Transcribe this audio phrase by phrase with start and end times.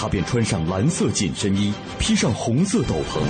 [0.00, 3.20] 他便穿上蓝色紧身衣，披上红色斗篷，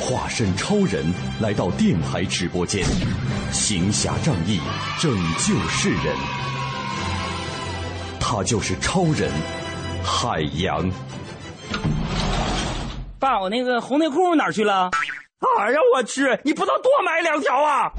[0.00, 1.06] 化身超人
[1.40, 2.84] 来到电台直播间，
[3.52, 4.60] 行侠仗义，
[4.98, 6.16] 拯救世人。
[8.18, 9.30] 他就是超人
[10.04, 10.90] 海洋。
[13.20, 14.90] 爸，我那个红内裤哪儿去了？
[15.60, 16.22] 哎呀，我去！
[16.42, 17.92] 你不能多买两条啊！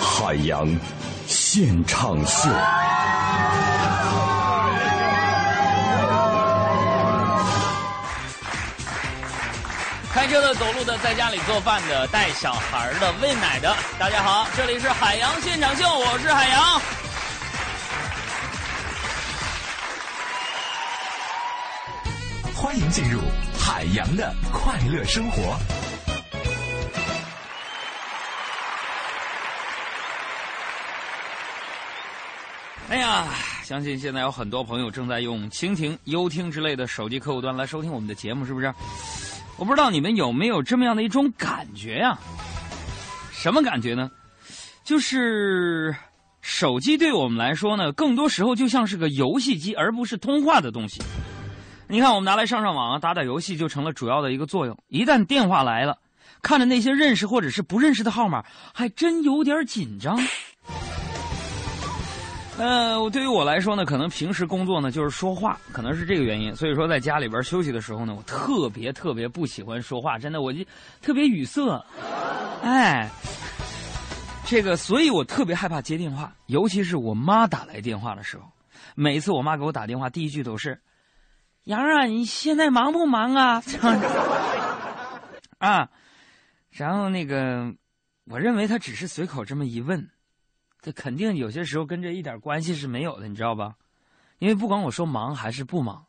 [0.00, 0.68] 海洋
[1.28, 2.50] 现场秀。
[10.22, 16.80] 开车的、走路的、在家里做饭的、带小孩的、喂奶的，大家好，这里是海洋现场秀，我是海洋。
[22.54, 23.20] 欢迎进入
[23.58, 25.58] 海洋的快乐生活。
[32.90, 33.26] 哎呀，
[33.64, 38.72] 相信现在有很多朋友正在用蜻蜓、优听之类的手机客户端来收听我们的节目，是不是？
[39.58, 42.18] 我不知道你们有没有这么样的一种感觉呀？
[43.32, 44.10] 什么感觉呢？
[44.84, 45.94] 就是
[46.40, 51.00] 手机对我们来说呢，更多时候就像是个游戏机，而不是通话的东西。
[51.88, 54.76] 你看，我们拿来上上网啊，打打游戏就成了主要的一个作用。
[54.88, 55.98] 一旦电话来了，
[56.40, 60.18] 看着那些认识或者是不认识的号码，还真有点紧张。
[62.62, 66.54] 呃，对于我来说呢，可能平时工作呢就是说话，可能是这个原因。
[66.54, 70.64] 所以说，在家里边休息的时候呢，我特别特别不喜欢说话，真的，我就
[71.00, 71.60] 特别语塞。
[72.62, 73.10] 哎，
[74.46, 78.44] 这个，所以我特别害怕接电话，尤其是我妈打来电话的时候。
[78.94, 80.80] 每次我妈给我打电话，第一句都是。
[81.64, 83.60] 杨啊，你现在忙不忙啊？
[85.58, 85.88] 啊，
[86.70, 87.74] 然后那个，
[88.26, 90.08] 我认为他只是随口这么一问，
[90.82, 93.76] 这肯定有些时候跟这一点关系是没有的，你知道吧？
[94.40, 96.04] 因为不管我说忙还是不忙，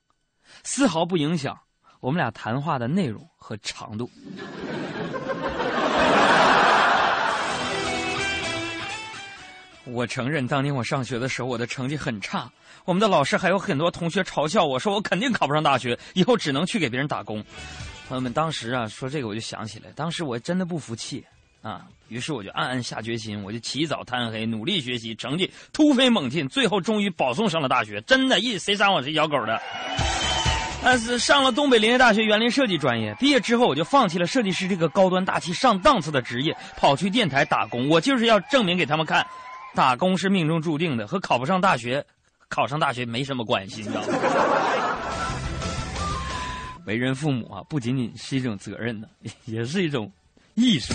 [0.64, 1.56] 丝毫不影响
[2.00, 4.10] 我们俩谈话的内容和长度。
[9.86, 12.52] 我承认，当年我上学的时候，我的成绩很差。
[12.84, 17.46] 我们的老师还有很多同学嘲笑我说，我肯定考不上大学，以后只能去给别人打工。
[18.08, 21.24] 朋友们，当时啊，说这个我就想起来，当时我真的不服气
[21.64, 28.02] 啊，于是我就暗暗下决心，我就起早贪黑努力学习，成绩突飞猛进，最后终于保送上了大学。
[28.02, 29.60] 真的，一谁让我谁咬狗的？
[30.84, 37.88] 但是上了东北林业大学园林设计专业，毕业之后我就放弃了设计师这个高端大气上档次的职业，跑去电台打工。
[37.88, 39.26] 我就是要证明给他们看。
[39.74, 42.06] 打工是命中注定的，和考不上大学、
[42.50, 44.08] 考上大学没什么关系，你知道吗？
[46.86, 49.08] 为人父母啊，不仅仅是一种责任呢，
[49.46, 50.12] 也是一种
[50.56, 50.94] 艺术。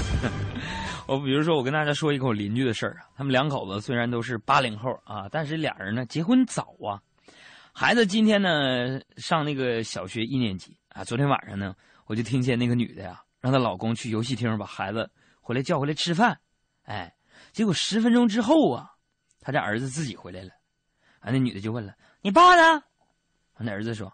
[1.06, 7.00] 我比如说，我跟大家说一个我邻居的事儿啊，他们两口子虽然都是八零后啊，但是俩人呢结婚早啊。
[7.72, 11.74] 孩子今天呢上那个小学一年级啊，昨天晚上呢，
[12.06, 15.10] 我就听见那个女的呀，让她老公去游戏厅把孩子
[15.40, 16.38] 回来叫回来吃饭，
[16.84, 17.14] 哎。
[17.52, 18.90] 结果十分钟之后啊，
[19.40, 20.50] 他家儿子自己回来了，
[21.20, 22.82] 啊，那女的就问了：“你爸呢？”
[23.58, 24.12] 那儿子说：“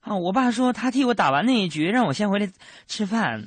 [0.00, 2.48] 啊，我爸说他替我打完那一局，让我先回来
[2.86, 3.42] 吃饭。”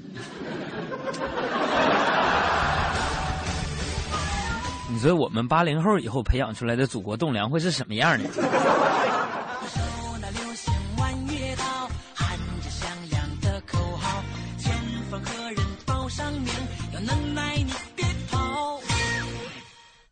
[4.93, 8.29] 你说我们八零后以后培养出来的祖国栋梁会是什么样的？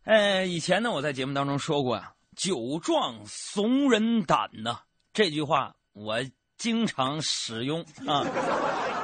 [0.04, 4.80] 呃， 以前呢，我在节目当中说过呀，“酒壮怂人胆”呐，
[5.12, 6.16] 这句话我
[6.62, 8.22] 经常使用啊，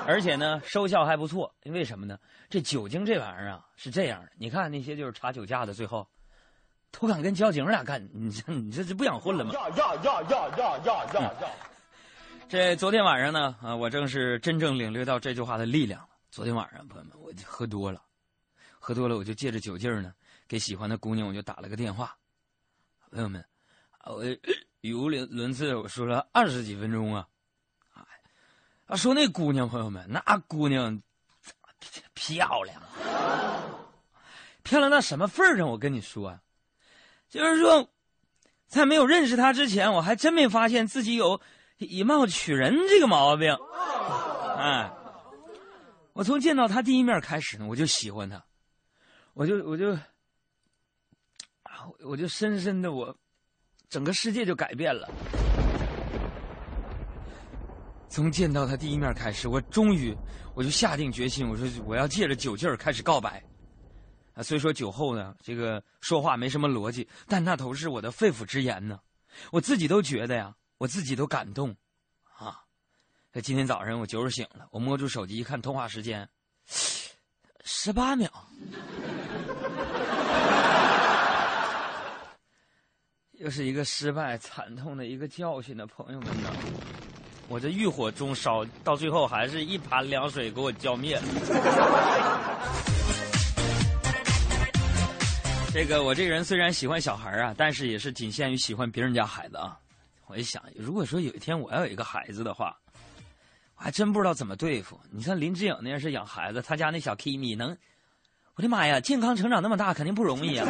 [0.06, 1.52] 而且呢，收效还不错。
[1.64, 2.16] 为什么呢？
[2.49, 4.31] 这酒精这玩意儿啊，是这样的。
[4.38, 6.08] 你看那些就是查酒驾的，最后
[6.93, 9.52] 都敢跟交警俩干，你这你这是不想混了吗？
[9.55, 11.50] 呀呀呀呀呀呀呀呀！
[12.49, 16.10] 这昨天晚上呢，啊，我正是真正领略到这句话的力量了。
[16.31, 18.00] 昨天晚上，朋友们，我就喝多了，
[18.78, 20.14] 喝多了，我就借着酒劲儿呢。
[20.46, 22.16] 给喜欢的姑娘，我就打了个电话。
[23.10, 23.44] 朋友们，
[24.05, 24.22] 我
[24.82, 27.26] 语无伦伦次，我说了二十几分钟啊。
[28.88, 31.02] 啊，说那姑娘，朋友们，那姑娘
[32.14, 32.82] 漂亮，
[34.62, 35.69] 漂亮到什么份儿上？
[35.69, 36.40] 我跟你说，
[37.29, 37.90] 就是说，
[38.67, 41.38] 在没有认识他之前，我还真没发现自己有
[41.76, 43.55] 以貌取人这个毛病。
[44.56, 44.91] 哎，
[46.14, 48.43] 我从见到他第一面开始呢，我就喜欢他，
[49.34, 49.99] 我就我就
[52.00, 53.14] 我就深深的我，
[53.91, 55.06] 整个世界就改变了。
[58.19, 60.12] 从见到他第一面开始，我终于
[60.53, 63.41] 我就下定决心，我说我要借着酒劲儿开始告白。
[64.35, 68.99] 啊，虽说酒后呢，这个说话没什么逻辑，但那都是我的肺腑之言呢。
[69.53, 71.76] 我自己都觉得呀，我自己都感动，
[72.37, 72.61] 啊。
[73.32, 76.29] 这今天早上我酒醒了，我摸住手机一看，通话时间
[77.62, 78.29] 十八秒。
[83.38, 86.50] 又是一个失败惨痛的一个教训呢，朋友们呢。
[87.48, 91.22] 我这欲火中烧，到最后还是一盘凉水给我浇灭了。
[95.72, 99.78] 这个我这个人虽然喜欢小孩啊，但是也是仅限于喜欢别人家孩子啊。
[100.26, 102.76] 我一想，如果说有一天我要有一个孩子的话，
[103.76, 105.00] 我还真不知道怎么对付。
[105.10, 107.74] 你像林志颖那样是养孩子，他家那小 Kimi 能，
[108.56, 110.68] 我的妈呀，健康成长那么大肯定不容易啊。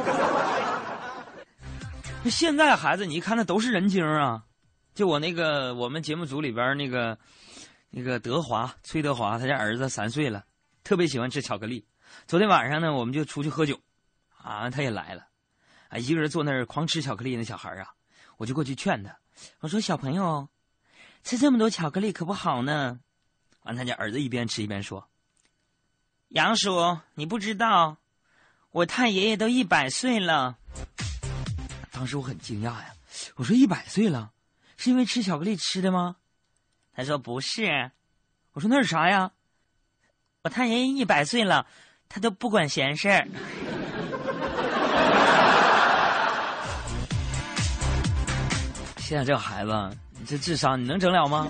[2.23, 4.45] 那 现在孩子，你一看那都是人精啊。
[4.99, 7.17] 就我那个我们节目组里边那个
[7.89, 10.45] 那个德华崔德华，他家儿子三岁了，
[10.83, 11.87] 特别喜欢吃巧克力。
[12.27, 13.81] 昨天晚上呢，我们就出去喝酒，
[14.39, 15.29] 啊，他也来了，
[15.89, 17.37] 啊，一个人坐那儿狂吃巧克力。
[17.37, 17.95] 那小孩啊，
[18.39, 19.17] 我就过去劝他，
[19.61, 20.49] 我说：“小朋友，
[21.23, 22.99] 吃这么多巧克力可不好呢。”
[23.63, 25.09] 完，他家儿子一边吃一边说
[26.31, 27.99] ：“杨叔，你不知道，
[28.73, 30.59] 我太爷爷都一百岁了。”
[31.93, 32.93] 当时我很惊讶呀，
[33.37, 34.33] 我说：“一百岁了？”
[34.79, 36.17] 是因为吃巧克力吃的吗？
[36.95, 37.91] 他说不是。
[38.53, 39.33] 我说那是啥呀？
[40.43, 41.67] 我太爷爷一百岁了，
[42.09, 43.29] 他都不管闲事儿。
[48.99, 51.49] 现在这孩子，你这智商你能整了吗？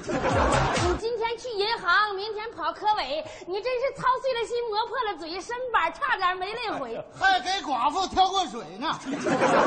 [1.78, 8.98] 行，明天跑科委，你真是操碎了心，磨破了嘴，身板差点没累毁，还给寡妇挑过水呢。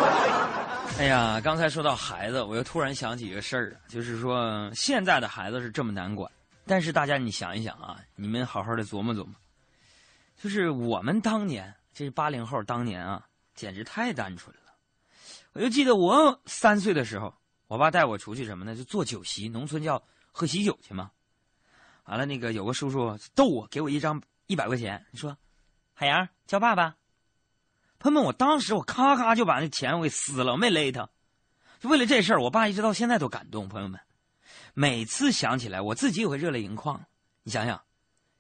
[0.99, 6.31] 哎呀，刚才说到孩子，我又突然想起一个事儿，就是说现在的孩子是这么难管，
[6.65, 9.33] 但是大家你想一想啊，你们好好的琢磨琢磨，
[10.41, 13.25] 就是我们当年，这是八零后当年啊，
[13.55, 14.61] 简直太单纯了。
[15.53, 17.33] 我就记得我三岁的时候，
[17.67, 18.75] 我爸带我出去什么呢？
[18.75, 21.11] 就做酒席，农村叫喝喜酒去嘛。
[22.11, 25.37] 完了，那个有个叔叔逗我，给我一张一百块钱，你说，
[25.93, 26.97] 海洋叫爸爸。
[27.99, 31.07] 朋友们，我当时我咔咔就把那钱我给撕了，我没勒他，
[31.79, 33.69] 就为了这事儿，我爸一直到现在都感动。
[33.69, 33.97] 朋友们，
[34.73, 37.01] 每次想起来，我自己也会热泪盈眶。
[37.43, 37.81] 你想想，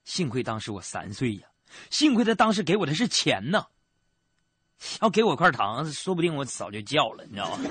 [0.03, 1.47] 幸亏当时我三岁呀，
[1.89, 3.67] 幸亏他当时给我的是钱呢，
[5.01, 7.63] 要给我块糖，说不定我早就叫了，你知道吗？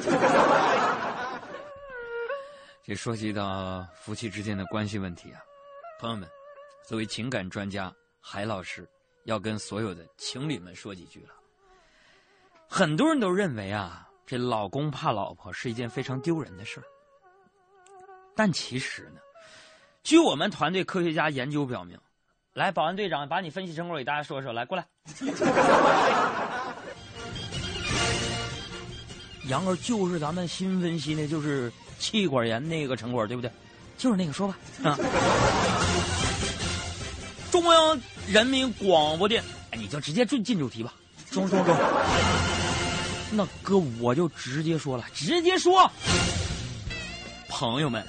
[2.86, 5.42] 这说起到夫妻之间的关系问题啊。
[6.00, 6.26] 朋友们，
[6.82, 7.92] 作为情感专家，
[8.22, 8.88] 海老师
[9.24, 11.34] 要跟所有的情侣们说几句了。
[12.66, 16.84] 很多人都认为啊，这老公怕老婆是一件非常丢人的事儿。
[18.34, 19.20] 但其实呢，
[20.02, 22.00] 据我们团队科学家研究表明，
[22.54, 24.86] 来，保安队长把你分析成果给大家说说，来过来。
[29.48, 33.52] 杨儿就是咱们新分析的，就是气管炎那个成果，对不对？
[33.98, 34.96] 就是那个，说吧啊！
[37.62, 40.94] 中央人民广播电，哎，你就直接进进主题吧，
[41.30, 41.76] 中中中。
[43.32, 45.90] 那哥，我就直接说了，直接说。
[47.50, 48.02] 朋友们，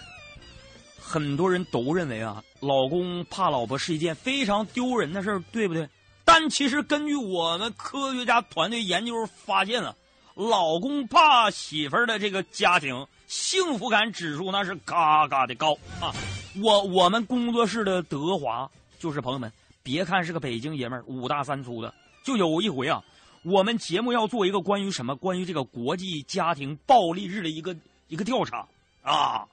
[0.97, 5.89] 很多人都认为啊，老公怕老婆是一件非常丢人的事儿，对不对？
[6.23, 9.13] 但其实根据我们科学家团队研究
[9.45, 9.93] 发现啊，
[10.33, 13.05] 老公怕媳妇儿的这个家庭。
[13.27, 16.13] 幸福感指数那是嘎嘎的高啊！
[16.61, 18.69] 我我们工作室的德华
[19.01, 21.91] 就是朋友们，别看是个北京爷们儿，五大三粗的，
[22.23, 23.03] 就有一回啊，
[23.41, 27.75] 我们节目要做一个关于什么，关于这个国际家庭暴力日的一个
[28.07, 28.59] 一个调查
[29.01, 29.43] 啊，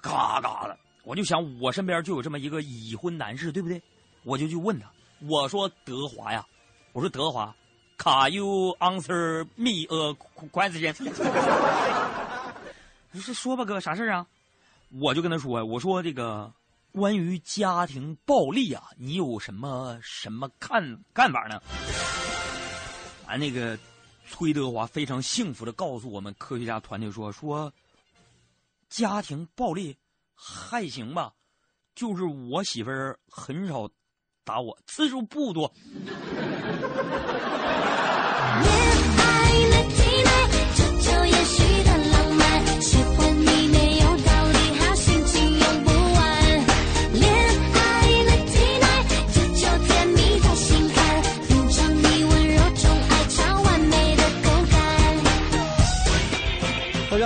[0.00, 3.80] 嘎嘎的，我就想我身边就有这么一个已婚男士，对不对？
[4.24, 6.44] 我就去问他，我说德华呀，
[6.92, 7.54] 我说德华
[7.96, 10.16] ，Can you answer me a
[10.50, 10.96] question？
[13.12, 14.26] 你 说说吧，哥，啥事啊？
[14.98, 16.52] 我就跟他说，我说这个
[16.92, 20.82] 关于家庭暴力啊，你有什么什么看
[21.14, 21.60] 看法呢？
[23.26, 23.78] 啊那个
[24.28, 27.72] 崔德华非常幸福的告诉我们科学家团队说说，
[28.88, 29.96] 家庭暴力
[30.34, 31.32] 还行吧，
[31.94, 33.88] 就是我媳妇儿很少
[34.44, 35.72] 打我，次数不多。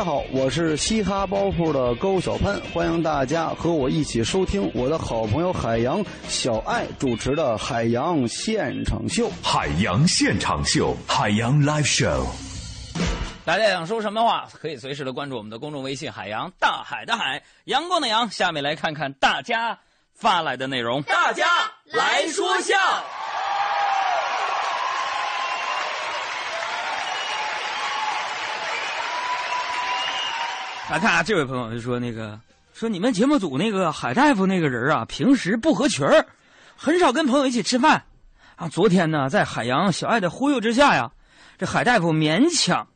[0.04, 9.30] 家好，我是嘻哈包袱的高小潘，欢迎大家和我一起收听我的好朋友海洋小爱主持的海洋现场秀。
[9.42, 12.26] 海洋现场秀，海洋 live show。
[13.46, 18.28] 大家想说什么话，可以随时的关注我们的公众微信“海洋大海的海阳光的阳”。
[18.30, 19.78] 下面来看看大家
[20.12, 21.02] 发来的内容。
[21.04, 21.46] 大家
[21.86, 22.76] 来说笑。
[30.90, 32.38] 来看啊，这位朋友就说那个
[32.74, 36.26] 说你们节目组那个海大夫那个人啊，平时不合群儿，
[36.76, 38.04] 很少跟朋友一起吃饭。
[38.56, 41.10] 啊，昨天呢，在海洋小爱的忽悠之下呀，
[41.56, 42.86] 这海大夫勉强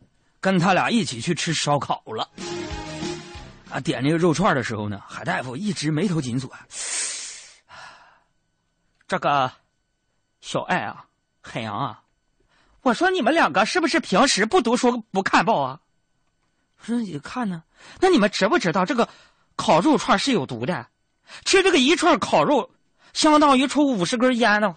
[0.40, 2.28] 跟他俩一起去吃烧烤了。
[3.70, 6.50] 啊，点这个肉串的时候呢，海大夫一直眉头紧锁。
[9.06, 9.50] 这个
[10.42, 11.06] 小爱啊，
[11.40, 12.02] 海洋啊，
[12.82, 15.80] 我说你们两个是不是平时不读书不看报啊？
[16.80, 17.64] 我说你看呢，
[18.00, 19.08] 那你们知不知道这个
[19.56, 20.86] 烤肉串是有毒的？
[21.44, 22.70] 吃这个一串烤肉，
[23.12, 24.74] 相当于抽五十根烟呢。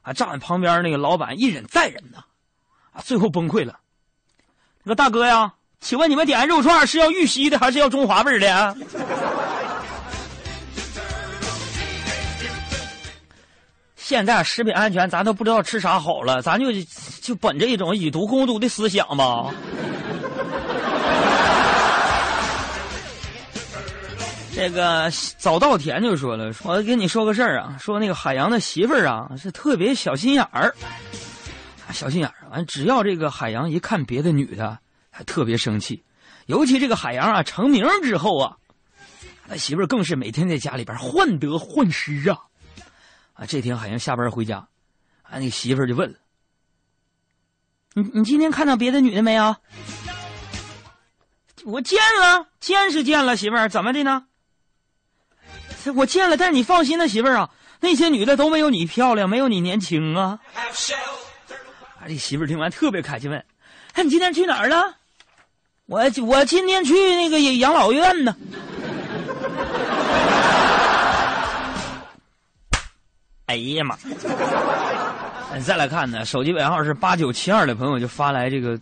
[0.00, 2.24] 啊，站在旁边那个老板一忍再忍呐，
[2.92, 3.78] 啊，最后崩溃了。
[4.82, 8.76] 那个大哥呀，请问你们点肉串是要玉溪的还是要中华味的？
[13.96, 16.66] 现在食品安全咱都不知道吃啥好了，咱就
[17.22, 19.50] 就本着一种以毒攻毒的思想吧。
[24.54, 30.74] 这个早稻田就说了，我跟你说个事儿啊，说那个海洋的媳妇儿啊是特别小心眼儿，
[31.92, 32.48] 小心眼儿。
[32.50, 34.78] 完，只要这个海洋一看别的女的，
[35.10, 36.04] 还特别生气。
[36.46, 38.56] 尤其这个海洋啊成名之后啊，
[39.48, 42.38] 他媳妇儿更是每天在家里边患得患失啊。
[43.32, 44.68] 啊，这天海洋下班回家，
[45.22, 46.18] 啊，那媳妇儿就问了
[47.94, 49.56] ：“你你今天看到别的女的没有？”
[51.66, 54.26] 我见了，见是见了，媳妇儿怎么的呢？
[55.92, 57.50] 我见了，但是你放心的，媳妇儿啊，
[57.80, 60.38] 那些女的都没有你漂亮，没有你年轻啊。
[60.54, 63.44] 啊，这媳妇儿听完特别开心，问
[63.94, 64.82] ：“哎，你今天去哪儿了？”
[65.86, 68.34] 我我今天去那个养老院呢。
[73.46, 73.94] 哎呀妈！
[75.54, 78.80] 你再来看呢，手机尾号是八九七二的朋友就发来这个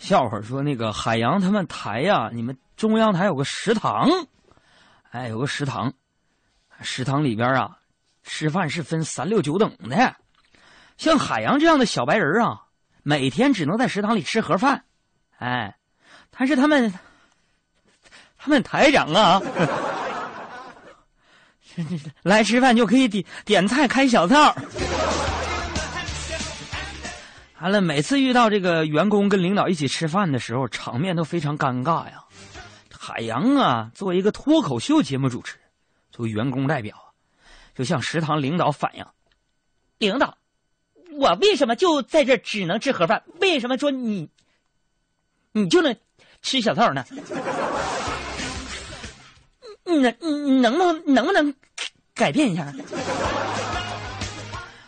[0.00, 4.08] 笑话，说那个海洋他们台呀，你们中央台有个食堂，
[5.12, 5.92] 哎，有个食堂，
[6.82, 7.78] 食堂里边啊，
[8.22, 10.16] 吃饭是分三六九等的，
[10.96, 12.62] 像海洋这样的小白人啊，
[13.02, 14.84] 每天只能在食堂里吃盒饭，
[15.38, 15.76] 哎，
[16.30, 16.92] 但是他们，
[18.36, 19.40] 他们台长啊。
[22.22, 24.54] 来吃饭就可以点点菜开小灶。
[27.60, 32.24] 完了，每次遇到这个员工跟领导一起吃饭的时候，场面都非常尴尬呀。
[32.90, 35.56] 海洋啊，作为一个脱口秀节目主持，
[36.22, 37.12] 为员工代表，
[37.74, 39.04] 就向食堂领导反映：
[39.98, 40.38] 领导，
[41.12, 43.22] 我为什么就在这只能吃盒饭？
[43.40, 44.30] 为什么说你，
[45.52, 45.94] 你就能
[46.40, 47.04] 吃小灶呢？
[49.84, 51.54] 你能你能不能能不能
[52.14, 52.72] 改变一下？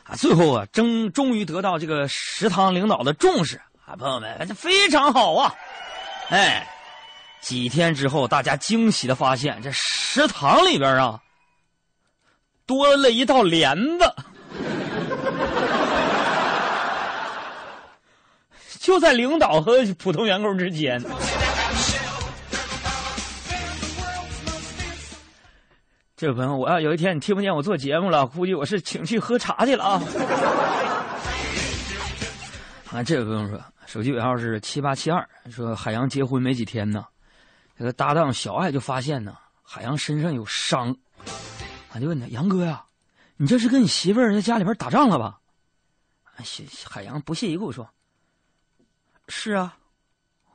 [0.05, 5.55] 啊，最后啊，终终于得到这个食堂领导的重视啊，朋友们，这非常好啊！
[6.29, 6.67] 哎，
[7.41, 11.21] 几天之后，大家惊喜的发现，这食堂里边啊，
[12.67, 14.15] 多了一道帘子，
[18.81, 21.03] 就在领导和普通员工之间。
[26.17, 30.01] 这位朋友，我要有一天你听不见我做节目了，估计我是请去喝茶去了啊！
[32.95, 37.05] 啊，这位朋友说，手机尾号是七八七二，说海洋结婚没几天呢，
[37.77, 40.97] 这个搭档小爱就发现呢，海洋身上有伤，
[41.95, 42.85] 俺就问他杨哥呀，
[43.37, 45.39] 你这是跟你媳妇儿在家里边打仗了吧？
[46.25, 46.45] 海
[46.91, 47.89] 海洋不屑一顾说
[49.29, 49.77] ：“是啊，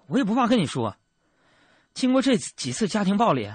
[0.08, 0.94] 我也不怕跟你说，
[1.94, 3.50] 经过这几次家庭暴力。”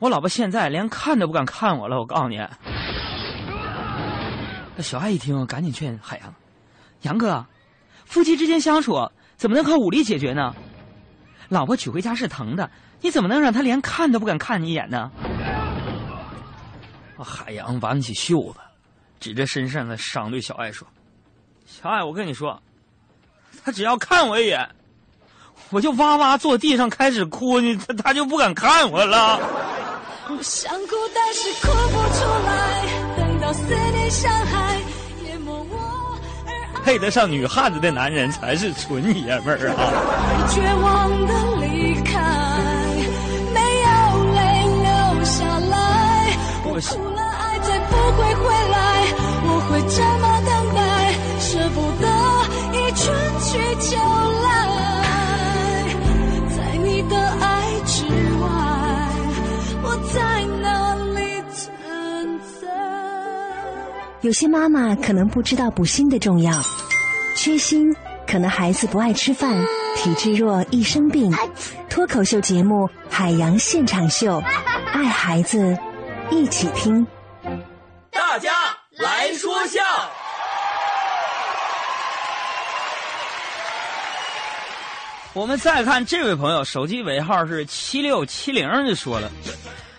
[0.00, 2.38] 我老婆现在连看都不敢看我了，我告诉你。
[4.74, 6.34] 那小爱一听，赶紧劝海洋
[7.02, 7.44] ：“杨哥，
[8.06, 10.54] 夫妻之间相处怎么能靠武力解决呢？
[11.50, 12.70] 老婆娶回家是疼的，
[13.02, 15.12] 你怎么能让她连看都不敢看你一眼呢？”
[17.22, 18.58] 海洋挽起袖子，
[19.20, 20.86] 指着身上的伤对小爱说
[21.66, 22.60] ：“小爱，我跟你说，
[23.64, 24.68] 他只要看我一眼，
[25.70, 29.40] 我就哇哇坐地上开始哭，你他他就不敢看我了。”
[30.40, 32.82] 想哭，但是哭不出来。
[33.16, 34.78] 等到思念像海
[35.26, 36.18] 淹没我，
[36.82, 40.48] 配得上女汉子的男人才是纯爷们儿啊！
[40.48, 42.18] 绝望的离开，
[43.52, 44.40] 没有泪
[44.82, 46.34] 流下来。
[46.64, 47.11] 我哭
[47.92, 48.74] 不会回来，
[49.44, 50.80] 我会这么等待，
[51.38, 52.04] 舍不得
[52.72, 53.04] 一春
[53.44, 53.90] 去秋
[54.42, 54.46] 来，
[56.56, 57.44] 在你的爱
[57.84, 58.04] 之
[58.40, 58.44] 外，
[59.82, 60.16] 我在
[60.62, 61.20] 哪里
[61.52, 61.60] 存
[62.60, 62.66] 在？
[64.22, 66.50] 有些妈妈可能不知道补锌的重要，
[67.36, 67.94] 缺锌
[68.26, 69.62] 可能孩子不爱吃饭，
[69.98, 71.30] 体质弱易生病。
[71.90, 74.40] 脱口秀节目《海洋现场秀》，
[74.94, 75.76] 爱孩子，
[76.30, 77.06] 一起听。
[85.34, 89.30] 我们再看这位朋友，手机尾号是七六七零，就说了，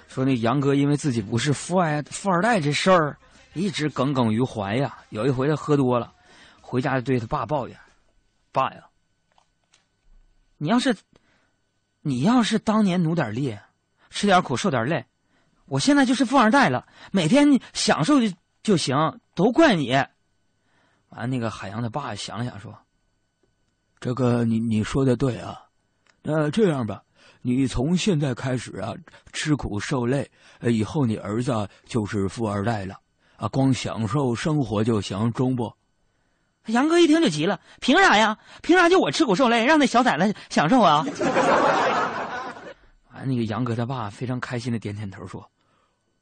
[0.07, 3.17] 说那杨哥因为自己不是富二富二代这事儿，
[3.53, 4.95] 一直耿耿于怀呀。
[5.09, 6.13] 有一回他喝多了，
[6.61, 7.75] 回家就对他爸抱怨
[8.53, 8.83] ：“爸呀，
[10.57, 10.95] 你要是
[12.01, 13.57] 你要是当年努点力，
[14.11, 15.03] 吃点苦受点累，
[15.65, 19.93] 我现在就是富二代了，每天享受就就行，都怪你。”
[21.09, 22.77] 完，那个海洋的爸想了想说。
[24.03, 25.57] 这个你你说的对啊，
[26.23, 27.01] 那这样吧，
[27.41, 28.93] 你从现在开始啊，
[29.31, 30.29] 吃苦受累，
[30.59, 32.99] 以后你儿子就是富二代了
[33.37, 35.73] 啊，光享受生活就行，中不？
[36.65, 38.37] 杨哥一听就急了，凭啥呀？
[38.61, 41.05] 凭啥就我吃苦受累，让那小崽子享受啊？
[43.13, 45.49] 完， 那个杨哥他爸非常开心的点点头说：“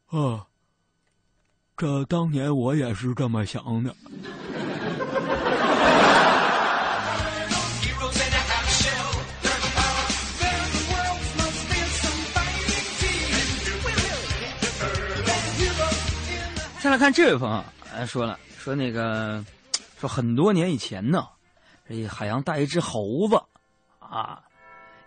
[0.06, 0.46] 啊，
[1.76, 3.96] 这当年我也是这么想的。”
[16.92, 19.42] 再来看这位朋友，说了说那个，
[19.98, 21.26] 说很多年以前呢，
[21.88, 23.42] 这海洋带一只猴子，
[24.00, 24.42] 啊，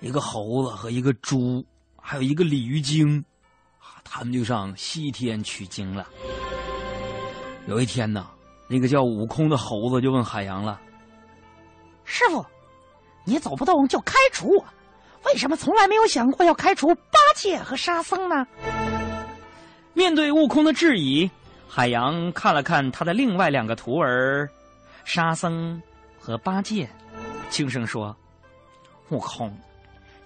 [0.00, 1.62] 一个猴子和一个猪，
[2.00, 3.22] 还有一个鲤鱼精，
[4.02, 6.08] 他们就上西天取经了。
[7.66, 8.30] 有一天呢，
[8.66, 10.80] 那个叫悟空的猴子就问海洋了
[12.06, 12.42] ：“师傅，
[13.26, 14.64] 你走不动就开除我，
[15.26, 18.46] 为什么从来没有想过要开除八戒和沙僧呢？”
[19.92, 21.30] 面对悟空的质疑。
[21.76, 24.48] 海洋看了看他的另外两个徒儿，
[25.04, 25.82] 沙僧
[26.20, 26.88] 和八戒，
[27.50, 28.16] 轻声说
[29.10, 29.52] ：“悟空，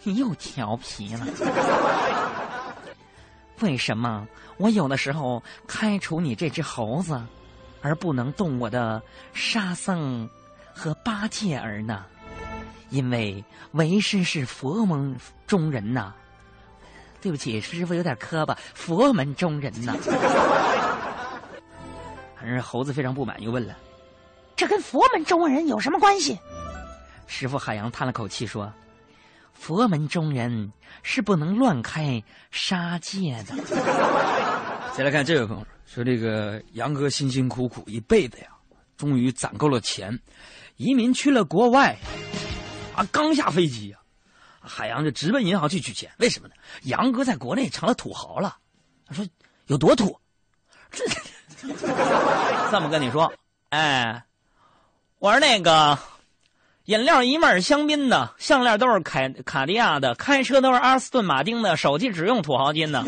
[0.03, 1.27] 你又调皮了。
[3.61, 7.19] 为什么我有的时候开除你这只猴子，
[7.81, 9.01] 而不能动我的
[9.33, 10.29] 沙僧
[10.75, 12.05] 和八戒儿呢？
[12.91, 16.13] 因为为师是佛门中人呐。
[17.23, 19.97] 对不起，师傅有点磕巴，佛门中人呐。”
[22.39, 23.77] 反正猴子非常不满，又问了
[24.55, 26.39] ：“这跟佛门中人有什么关系？”
[27.27, 28.73] 师傅海洋叹了口气说
[29.53, 30.73] ：“佛门中人
[31.03, 33.55] 是不能乱开杀戒的。
[34.97, 38.47] ”再来看这位朋友说：“这个杨哥辛辛苦苦一辈子呀，
[38.97, 40.17] 终于攒够了钱，
[40.77, 41.97] 移民去了国外。
[42.95, 43.99] 啊，刚下飞机呀，
[44.61, 46.11] 海洋就直奔银行去取钱。
[46.19, 46.55] 为什么呢？
[46.85, 48.57] 杨哥在国内成了土豪了。
[49.07, 49.27] 他说
[49.67, 50.19] ：“有多土？
[52.71, 53.33] 这。”么跟你说，
[53.71, 54.23] 哎，
[55.19, 55.99] 我说那个
[56.85, 63.05] 饮料一面是香槟的，项链都是凯卡地亚的，开车都是阿斯顿马丁的，手机只用土豪金的。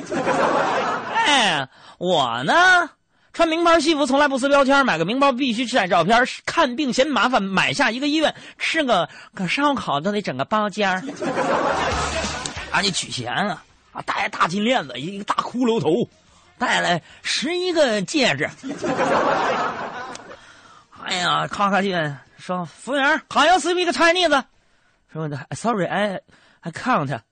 [1.27, 2.91] 哎，我呢，
[3.33, 11.03] 穿名牌西服从来不撕标签，买个名包必须晒照片，看病嫌麻烦，买下一个医院，吃个个烧烤都得整个包间儿。
[12.73, 16.09] 啊，你取钱啊，啊，戴大金链子，一个大骷髅头。
[16.61, 18.51] 带来十一个戒指，
[21.03, 21.97] 哎呀，咔咔进
[22.37, 24.45] 说服务员，好像 speak Chinese，
[25.11, 26.21] 说的 sorry，哎
[26.61, 27.23] I can't，给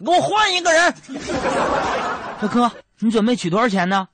[0.00, 0.92] 我换一个人。
[2.40, 4.08] 说哥，你准备取多少钱呢？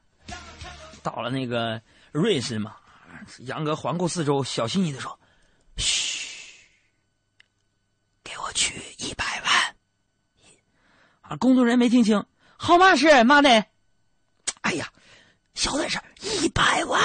[1.02, 1.80] 到了那个
[2.12, 2.76] 瑞士嘛，
[3.38, 5.18] 杨哥环顾四周，小心翼翼的说
[5.78, 6.28] ：“嘘，
[8.22, 9.74] 给我取一百万。”
[11.32, 12.22] 啊，工作人员没听清，
[12.58, 13.64] 号码是妈的。
[14.62, 14.86] 哎呀，
[15.54, 17.00] 小点声，一百万！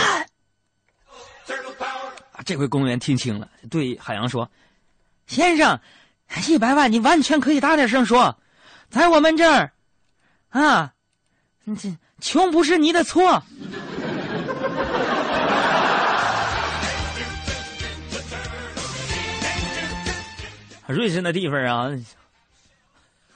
[2.31, 4.49] 啊，这回公务员听清了，对海洋说
[5.27, 5.79] ：“先生，
[6.47, 8.37] 一百万你完全可以大点声说，
[8.89, 9.71] 在我们这儿，
[10.49, 10.93] 啊，
[11.77, 13.43] 这穷不是你的错。”
[20.87, 21.89] 瑞士那地方啊，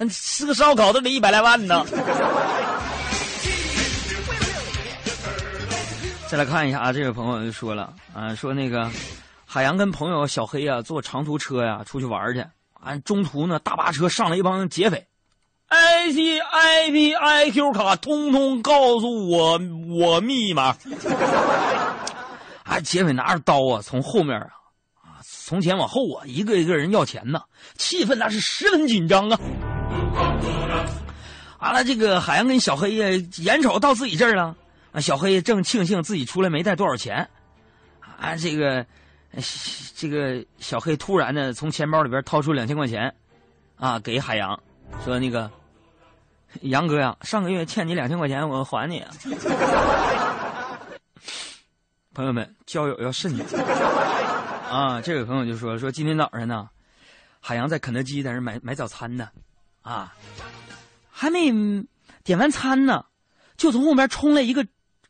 [0.08, 1.84] 吃个烧烤都得一百来万呢。
[6.30, 8.88] 再来看一下啊，这位朋友就说了啊，说那个
[9.48, 12.46] 海洋跟朋友小黑啊坐长途车呀出去玩去
[12.80, 15.04] 啊中途呢，大巴车上了一帮劫匪
[15.70, 20.78] ，I C I P I Q 卡，通通告诉我我密码。
[22.64, 24.50] 啊，劫匪拿着刀啊，从后面啊，
[25.02, 27.42] 啊，从前往后啊，一个一个人要钱呢，
[27.76, 29.40] 气氛那是十分紧张啊。
[31.58, 34.56] 完了，这个海洋跟小黑呀，眼瞅到自己这儿了，
[34.92, 37.30] 啊，小黑正庆幸自己出来没带多少钱，
[38.20, 38.86] 啊，这个。
[39.96, 43.14] 这个小黑突然呢，从钱包里边掏出两千块钱，
[43.76, 44.60] 啊，给海洋，
[45.06, 45.52] 说：“那个
[46.62, 49.06] 杨哥呀，上个月欠你两千块钱，我还你。
[52.12, 53.46] ”朋友们，交友要慎重
[54.68, 55.00] 啊！
[55.00, 56.68] 这位朋友就说：“说今天早上呢，
[57.40, 59.30] 海洋在肯德基在那买买早餐呢，
[59.84, 60.16] 啊，
[61.12, 61.52] 还没
[62.24, 63.06] 点完餐呢，
[63.58, 64.66] 就从后边冲来一个，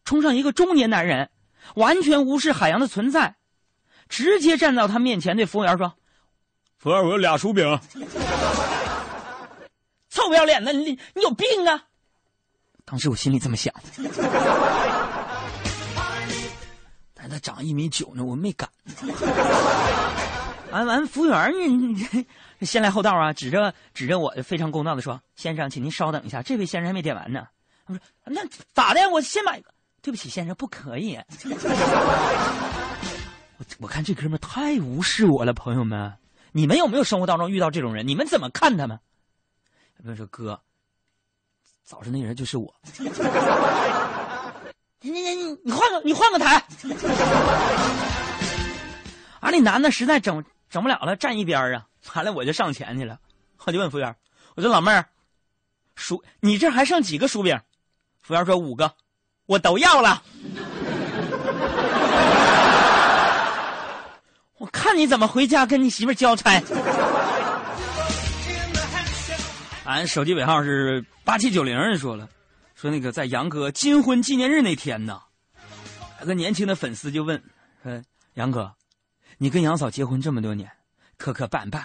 [0.10, 1.30] 冲上一个中年男人，
[1.76, 3.36] 完全无视海洋的存在。”
[4.10, 5.93] 直接站到他面前，对服务员说
[6.80, 7.80] ：“服务员，我有俩薯饼。”
[10.10, 11.84] 臭不要脸的，你你有病啊！
[12.86, 13.72] 当时我心里这么想，
[17.13, 18.67] 但是他长一米九呢，我没敢。
[20.72, 22.26] 完完，服务员你
[22.58, 23.32] 你先来后到啊！
[23.32, 27.48] 指着指着我，非常公道的说：“先生，请您稍等一下，这位先生还没点完呢。”
[27.86, 28.41] 我说：“那
[28.74, 29.08] 咋的？
[29.12, 29.62] 我先买。”
[30.01, 31.17] 对不起，先生，不可以。
[33.57, 36.13] 我我看这哥们太无视我了，朋友们，
[36.51, 38.07] 你们有没有生活当中遇到这种人？
[38.07, 38.99] 你们怎么看他们？
[40.01, 40.62] 有人说哥，
[41.83, 42.73] 早上那人就是我。
[45.01, 46.55] 你你你你换个你换个台。
[49.39, 51.85] 啊，那男的实在整整不了了，站一边啊。
[52.15, 53.19] 完了我就上前去了，
[53.65, 54.15] 我就问服务员，
[54.55, 55.05] 我说老妹儿，
[55.95, 57.59] 薯你这还剩几个薯饼？
[58.21, 58.93] 服务员说五个，
[59.49, 60.21] 我都要了。
[64.59, 66.62] 我看你怎么回家跟你媳妇交差。
[69.85, 72.29] 俺手机尾号是八七九零，人说了，
[72.75, 75.19] 说那个在杨哥金婚纪念日那天呢，
[76.19, 77.41] 有个年轻的粉丝就问，
[77.81, 78.03] 说
[78.35, 78.75] 杨哥，
[79.39, 80.69] 你跟杨嫂结婚这么多年，
[81.17, 81.81] 磕磕绊绊，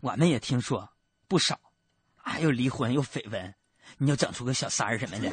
[0.00, 0.88] 我们也听说
[1.26, 1.58] 不少，
[2.22, 3.52] 啊又离婚又绯闻，
[3.98, 5.28] 你又整出个小三儿什么的，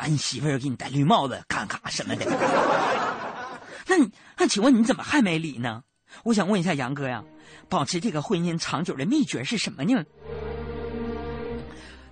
[0.00, 2.24] 啊你媳妇儿给你戴绿帽子，看看什么的。
[3.86, 5.82] 那你那请问你怎么还没离呢？
[6.24, 7.22] 我想问一下杨哥呀，
[7.68, 10.02] 保持这个婚姻长久的秘诀是什么呢？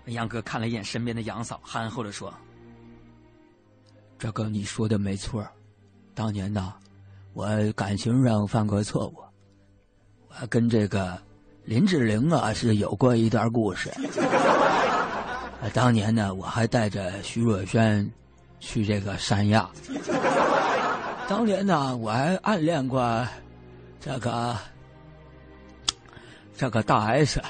[0.05, 2.33] 杨哥看了一眼身边的杨嫂，憨厚的说
[4.19, 5.47] ：“这个你说的没错，
[6.15, 6.75] 当年呢，
[7.33, 9.25] 我感情上犯过错误，
[10.29, 11.19] 我跟这个
[11.65, 13.91] 林志玲啊是有过一段故事。
[15.61, 18.09] 啊当年呢，我还带着徐若瑄
[18.61, 19.69] 去这个三亚。”
[21.29, 23.27] 当年呢，我还暗恋过
[24.01, 24.57] 这个
[26.57, 27.41] 这个大 S。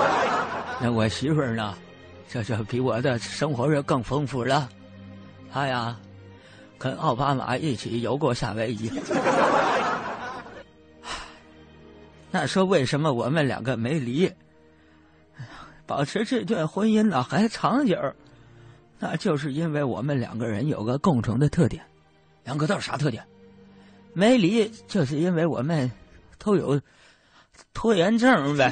[0.80, 1.74] 那我媳妇儿呢，
[2.28, 4.68] 这这比我的生活是更丰富了。
[5.52, 5.96] 她呀，
[6.76, 8.90] 跟奥巴马一起游过夏威夷。
[12.30, 14.30] 那说为什么我们两个没离，
[15.88, 17.96] 保持这段婚姻呢还长久？
[18.98, 21.82] 那就是因为我们两个人有个共同的特点。
[22.44, 23.24] 两个都是啥特点？
[24.12, 25.90] 没离，就是因为我们
[26.38, 26.78] 都有
[27.72, 28.70] 拖延症呗。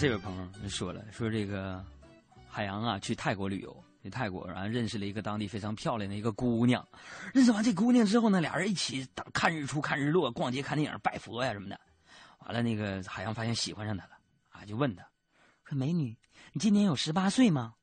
[0.00, 1.84] 这位朋友说了，说这个
[2.48, 3.84] 海洋啊，去泰国旅游。
[4.02, 6.82] 去泰国，然后认识了一个当地非常漂亮的一个姑娘。
[7.34, 11.78] 认识完这姑娘之后呢，俩人一起看日出、看日落、逛街、看电影、拜佛呀什么的。
[12.38, 14.12] 完了，那个海洋发现喜欢上她了，
[14.48, 15.06] 啊，就问她，
[15.66, 16.16] 说：“美女，
[16.54, 17.74] 你今年有十八岁吗？”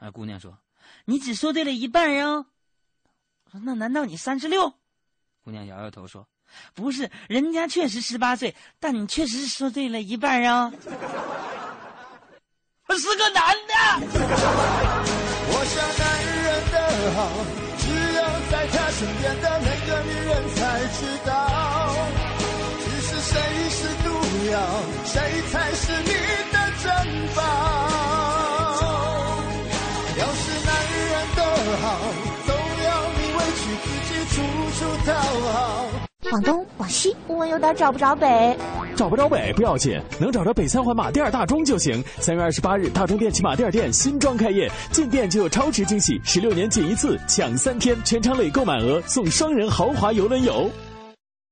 [0.00, 0.58] 啊，姑娘说
[1.04, 2.46] ：“你只说对了一半哟。”
[3.52, 4.72] 说：“那难道你三十六？”
[5.44, 6.26] 姑娘摇摇头说
[6.74, 10.72] ：“不是，人家确实十八岁，但你确实说对了一半啊。”
[12.86, 13.74] 我是个男的。
[15.46, 16.04] 我想男
[16.44, 16.76] 人的
[17.16, 17.18] 好，
[17.80, 17.82] 只
[18.14, 20.58] 有在他身边的那个女人才
[20.92, 21.30] 知道。
[22.78, 23.32] 其实谁
[23.70, 24.06] 是毒
[24.52, 24.54] 药，
[25.06, 25.14] 谁
[25.50, 26.12] 才是你
[26.52, 26.86] 的珍
[27.34, 27.38] 宝。
[30.18, 30.70] 要是男
[31.10, 31.40] 人的
[31.82, 31.84] 好，
[32.46, 32.48] 总
[32.84, 34.36] 要你委屈自己，处
[34.78, 35.08] 处讨
[35.52, 35.58] 好。
[36.34, 38.56] 往东，往西，我有点找不着北。
[38.96, 42.02] 找不着北不要紧，能找着北三环马甸大中就行。
[42.18, 50.68] 三月二十八日，大中电器马甸店新装开业，进店就有超值惊喜，十六年仅一次，抢三天，全场累购满额送双人豪华游轮游。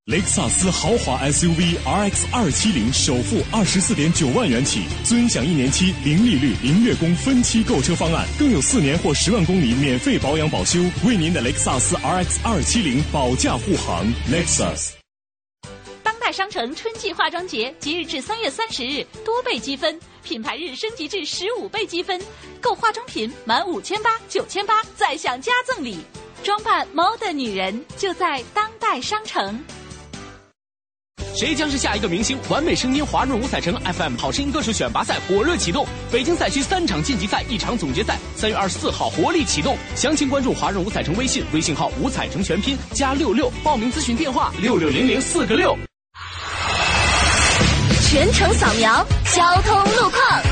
[0.06, 14.04] 雷克萨斯豪华 SUV RX 二七零首付二十四点九万元起，尊享一年期零利率、零月供分期购车方案，更有四年或十万公里免费保养保修，为您的雷克萨斯 RX 二七零保驾护航。
[14.28, 14.90] Lexus。
[16.02, 22.20] 当代商城春季化妆节即日至三月三十日，多倍积分，品牌日升级至十五倍积分，
[22.60, 25.98] 购化妆品满五千八、九千八再享加赠礼，
[26.42, 29.64] 装扮 model 女人就在当代商城。
[31.42, 32.38] 谁将是下一个明星？
[32.48, 39.76] 完美声音华润五彩城 FM 好声音歌手选拔赛火热启动，北京赛区三场晋级赛，一场总决赛，三月二十四号活力启动。
[39.96, 45.76] 详情关注华润五彩城微信，微信号五彩城全拼加六六，报名咨询电话六六零零四个六。
[48.08, 50.42] 全程扫描交通路况。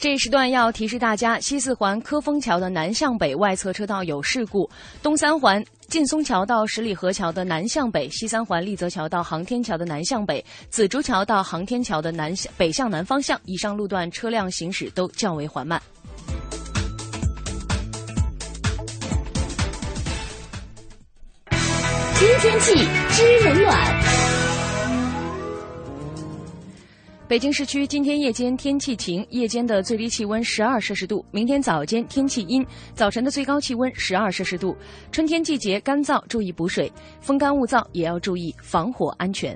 [0.00, 4.68] 这一时段要提示大家，西四环科丰桥的南向北外侧车道有事故，
[5.02, 15.80] 东三环劲松桥到十里河桥的南向北，西三环丽泽桥到航天桥的南向北，紫竹桥到航天桥的南向北向南方向，以上路段车辆行驶都较为缓慢。
[22.18, 22.74] 听天气
[23.08, 24.17] 知冷暖。
[27.28, 31.22] 北京市区今天夜间天气晴，夜间的最低气温十二摄氏度。
[31.30, 34.74] 明天早间天气阴，早晨的最高气温十二摄氏度。
[35.12, 39.54] 春天季节干燥，注意补水，风干物燥也要注意防火安全。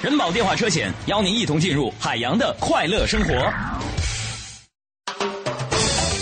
[0.00, 3.52] 人保电话车险邀您一同进入海洋的快乐生活。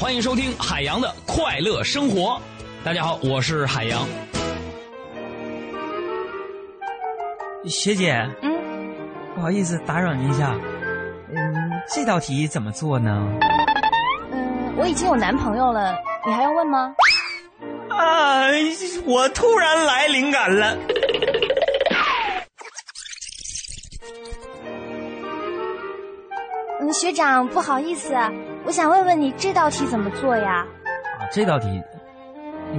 [0.00, 2.40] 欢迎收听海洋的快乐生活。
[2.82, 4.08] 大家好，我是海洋。
[7.66, 8.50] 学姐，嗯，
[9.34, 10.58] 不好意思打扰您一下，
[11.28, 13.28] 嗯，这道题怎么做呢？
[14.32, 15.94] 嗯，我已经有男朋友了，
[16.26, 16.94] 你还要问吗？
[17.90, 18.46] 啊，
[19.04, 20.78] 我突然来灵感了。
[26.80, 28.14] 嗯，学长，不好意思，
[28.64, 30.64] 我想问问你这道题怎么做呀？
[31.18, 31.82] 啊，这道题，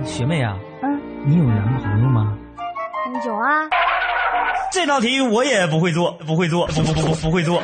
[0.05, 2.37] 学妹啊，嗯，你有男朋友吗？
[3.07, 3.67] 嗯有啊。
[4.71, 7.61] 这道题我也不会做，不会做，不不不不不会做。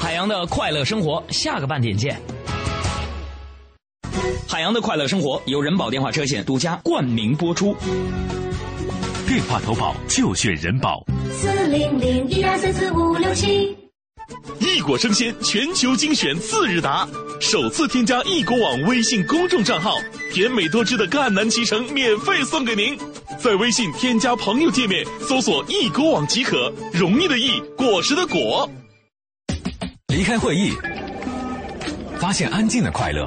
[0.00, 2.20] 海洋的快乐生活，下个半点见。
[4.46, 7.76] 海洋的快乐生活由人保电话车险独家冠名播出。
[9.26, 11.04] 电话投保就选人保。
[11.32, 13.76] 四零零一二三四五六七。
[14.58, 17.06] 异果生鲜全球精选次日达，
[17.40, 19.96] 首次添加异果网微信公众账号，
[20.32, 22.96] 甜美多汁的赣南脐橙免费送给您。
[23.38, 28.68] 在微信添加朋友界面搜索“异果网”即可，容易的易，果实的果。
[30.08, 30.72] 离开会议，
[32.18, 33.26] 发现安静的快乐；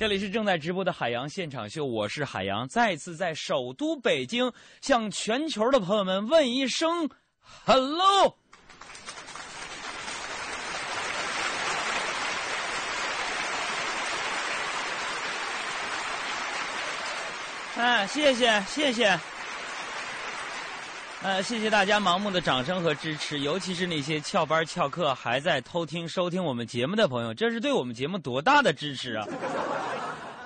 [0.00, 7.10] 这里是正在直播的海洋现场秀，我是海洋，再次在首都北京向全球的朋友们问一声
[7.66, 8.34] “hello”。
[17.76, 19.20] 哎，谢谢谢谢，
[21.22, 29.26] 呃，谢谢大家盲目的掌声和支持，尤其是那些翘班翘课还在偷听收听我们节目的朋友，这是对我们节目多大的支持啊！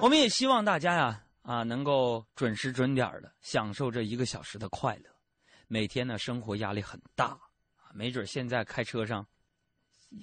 [0.00, 5.04] 我们也希望大家呀啊能够准时准点的享受这一个小时的快乐。
[5.68, 7.38] 每天呢，生活压力很大，
[7.92, 9.24] 没准现在开车上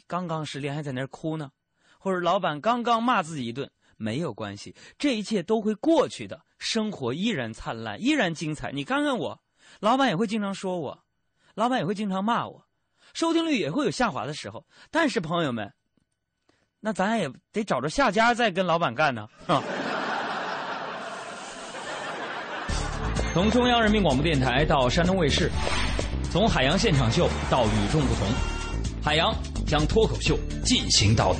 [0.06, 1.50] 刚刚失恋还在那儿哭呢，
[1.98, 8.74] 或者老板刚刚骂自己一顿，没有关系，这一切都会过去的，生活依然灿烂，依然精彩。
[8.74, 9.42] 你看看我，
[9.80, 11.04] 老板也会经常说我，
[11.56, 12.66] 老板也会经常骂我，
[13.14, 14.66] 收听率也会有下滑的时候。
[14.90, 15.72] 但是朋友们，
[16.80, 19.28] 那咱也得找着下家再跟老板干呢。
[23.34, 25.50] 从中央人民广播电台到山东卫视，
[26.32, 28.28] 从海洋现场秀到与众不同，
[29.02, 29.34] 海洋
[29.66, 31.40] 将脱口秀进行到底。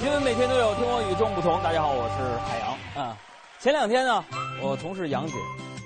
[0.00, 1.60] 因为每天都有听我与众不同。
[1.60, 3.16] 大家好，我是海洋啊。
[3.58, 4.24] 前两天呢，
[4.62, 5.34] 我同事杨姐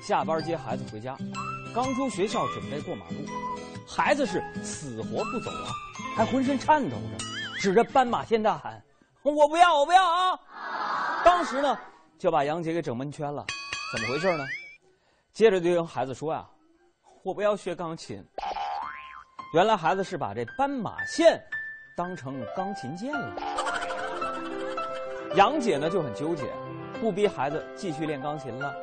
[0.02, 1.16] 下班接孩子回家，
[1.74, 3.24] 刚出学校准备过马路，
[3.88, 5.72] 孩子是死活不走啊，
[6.14, 7.24] 还浑身颤抖着，
[7.58, 8.82] 指着斑马线大喊
[9.22, 10.38] ：“我不要，我不要啊！”
[11.24, 11.78] 当时呢，
[12.18, 13.46] 就把杨姐给整蒙圈了。
[13.94, 14.44] 怎么回事呢？
[15.32, 16.46] 接着就跟孩子说呀
[17.24, 18.22] ：“我不要学钢琴。”
[19.54, 21.42] 原来孩子是把这斑马线
[21.96, 23.36] 当成钢琴键了。
[25.34, 26.44] 杨姐呢就很纠结，
[27.00, 28.74] 不逼孩子继续练钢琴了，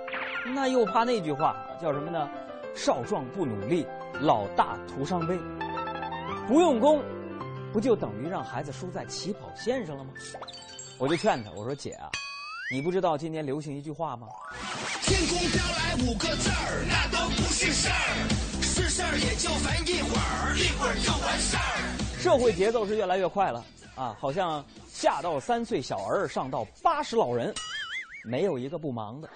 [0.55, 2.27] 那又怕那句话叫什么呢？
[2.75, 3.85] 少壮不努力，
[4.21, 5.37] 老大徒伤悲。
[6.47, 7.03] 不用功，
[7.71, 10.09] 不就等于让孩子输在起跑线上了吗？
[10.97, 12.09] 我就劝她，我说姐啊，
[12.73, 14.27] 你不知道今年流行一句话吗？
[15.03, 22.19] 天空飘来五个字儿，那都不是事儿，是事儿也就烦一会儿，一会儿就完事儿。
[22.19, 23.63] 社会节奏是越来越快了
[23.99, 24.63] 啊，好像。
[24.87, 27.53] 下到三岁小儿，上到八十老人，
[28.25, 29.29] 没有一个不忙的。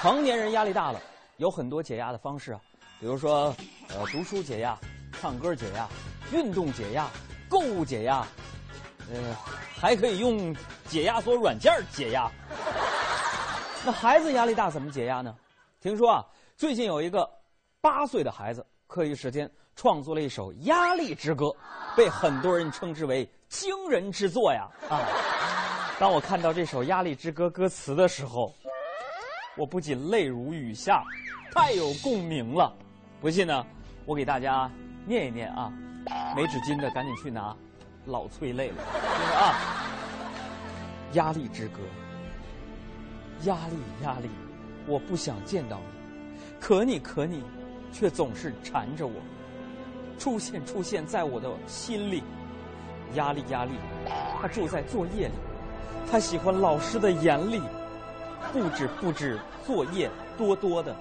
[0.00, 1.00] 成年人压力大了，
[1.36, 2.60] 有很多解压的方式啊，
[3.00, 3.54] 比如说，
[3.88, 4.78] 呃，读书解压，
[5.12, 5.88] 唱歌解压，
[6.32, 7.08] 运动解压，
[7.48, 8.24] 购物解压，
[9.12, 9.36] 呃，
[9.76, 10.54] 还可以用
[10.86, 12.30] 解压缩软件解压。
[13.84, 15.34] 那孩子压力大怎么解压呢？
[15.80, 16.24] 听说啊，
[16.56, 17.28] 最近有一个
[17.80, 21.46] 八岁的孩子，课余时间创作了一首《压力之歌》，
[21.96, 23.28] 被很多人称之为。
[23.48, 24.66] 惊人之作呀！
[24.88, 25.04] 啊，
[26.00, 28.50] 当我看到这首《压力之歌》歌词的时候，
[29.58, 31.04] 我不仅泪如雨下，
[31.52, 32.74] 太有共鸣了。
[33.20, 33.66] 不信呢，
[34.06, 34.70] 我给大家
[35.04, 35.70] 念一念啊。
[36.34, 37.54] 没纸巾的赶紧去拿，
[38.06, 38.76] 老催泪了。
[38.76, 39.54] 听着啊，
[41.14, 41.80] 《压力之歌》，
[43.46, 44.30] 压力压力，
[44.86, 47.44] 我不想见到你，可你可你，
[47.92, 49.12] 却总是缠着我，
[50.22, 52.22] 出现出现在我的心里。
[53.14, 53.72] 压力，压力，
[54.40, 55.34] 他住在作业里，
[56.10, 57.60] 他喜欢老师的严厉，
[58.52, 60.08] 布置布置作业
[60.38, 60.96] 多多的，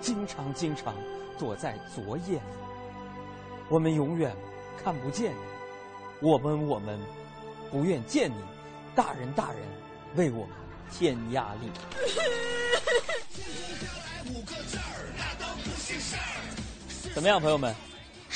[0.00, 0.94] 经常经常
[1.38, 2.42] 躲在作业里。
[3.68, 4.34] 我们永远
[4.82, 5.38] 看不见你，
[6.26, 6.98] 我们我们
[7.70, 8.36] 不愿见你，
[8.96, 9.58] 大人大人
[10.16, 10.56] 为我们
[10.90, 11.70] 添压力。
[17.14, 17.72] 怎么样，朋友们，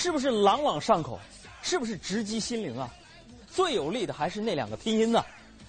[0.02, 1.16] 是不是朗朗上口？
[1.62, 2.92] 是不是直击心灵啊？
[3.46, 5.24] 最有力的还是那两个拼音呢，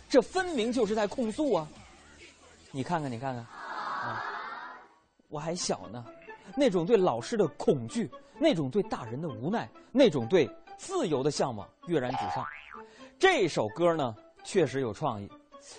[0.10, 1.68] 这分明就是在控诉啊！
[2.72, 4.24] 你看看，你看看，啊，
[5.30, 6.04] 我还小呢，
[6.56, 12.44] 那种对老师的恐惧，那种对大人的无奈，那种对自由的向往跃然纸上。
[13.20, 15.30] 这首歌呢，确实有创意，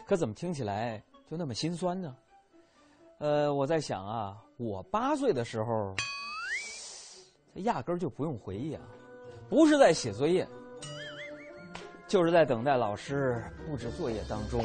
[0.06, 2.14] 可怎么听起来就那么心酸呢？
[3.18, 5.92] 呃，我在想啊，我八岁的时候，
[7.62, 8.80] 压根儿就不用回忆啊。
[9.48, 10.46] 不是在写作业，
[12.08, 14.64] 就是在等待老师布置作业当中，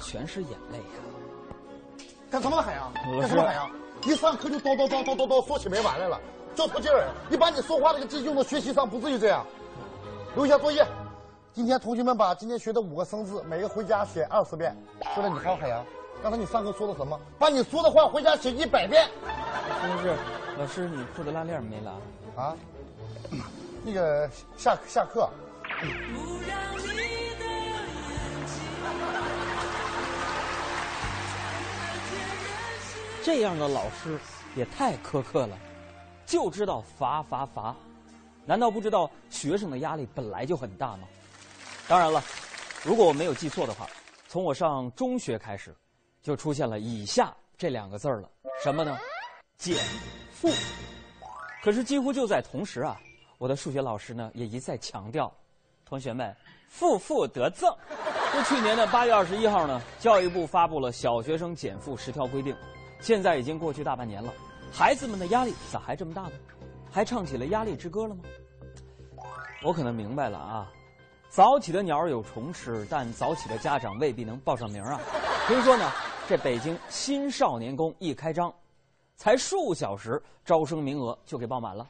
[0.00, 2.04] 全是眼泪呀！
[2.30, 2.92] 干什么了，海洋？
[3.20, 3.70] 干什么，海洋？
[4.04, 6.20] 一上课就叨叨叨叨叨叨说起没完来了，
[6.54, 7.08] 交出劲儿！
[7.28, 9.44] 你把你说话那个劲用到学习上，不至于这样。
[10.34, 10.86] 留下作业，
[11.52, 14.74] 今天同学们把今天学的五个生字，每个回家写二十遍。
[15.14, 15.84] 说了，你还有海洋，
[16.22, 17.20] 刚才你上课说的什么？
[17.38, 19.08] 把你说的话回家写一百遍。
[19.82, 20.16] 真是，
[20.58, 21.92] 老师，你裤子拉链没拉？
[22.36, 22.56] 啊？
[23.84, 25.28] 那个下下课，
[33.24, 34.18] 这样的老师
[34.54, 35.58] 也太苛刻了，
[36.24, 37.74] 就知道罚罚罚，
[38.46, 41.08] 难道不知道学生的压力本来就很大吗？
[41.88, 42.22] 当然了，
[42.84, 43.88] 如果我没有记错的话，
[44.28, 45.74] 从我上中学开始，
[46.22, 48.30] 就出现了以下这两个字了，
[48.62, 48.96] 什么呢？
[49.58, 49.76] 减
[50.32, 50.48] 负。
[51.62, 53.00] 可是几乎就在同时啊。
[53.38, 55.32] 我的数学老师呢也一再强调，
[55.84, 56.32] 同学们，
[56.68, 57.68] 负负得正。
[58.32, 62.54] 就去年的八月二十一号呢，教育部发布了小学生减负十条规定，
[63.00, 64.32] 现在已经过去大半年了，
[64.72, 66.32] 孩子们的压力咋还这么大呢？
[66.88, 68.22] 还唱起了压力之歌了吗？
[69.64, 70.70] 我可能明白了啊，
[71.28, 75.00] 早起的鸟儿有虫吃，但早起的家长未必能报上名啊。
[75.48, 75.90] 听说呢，
[76.28, 78.54] 这北京新少年宫一开张，
[79.16, 81.88] 才数小时，招生名额就给报满了，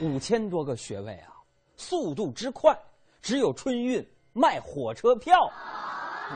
[0.00, 1.34] 五千多个学位啊，
[1.76, 2.76] 速度之快，
[3.20, 5.50] 只有春运卖火车票，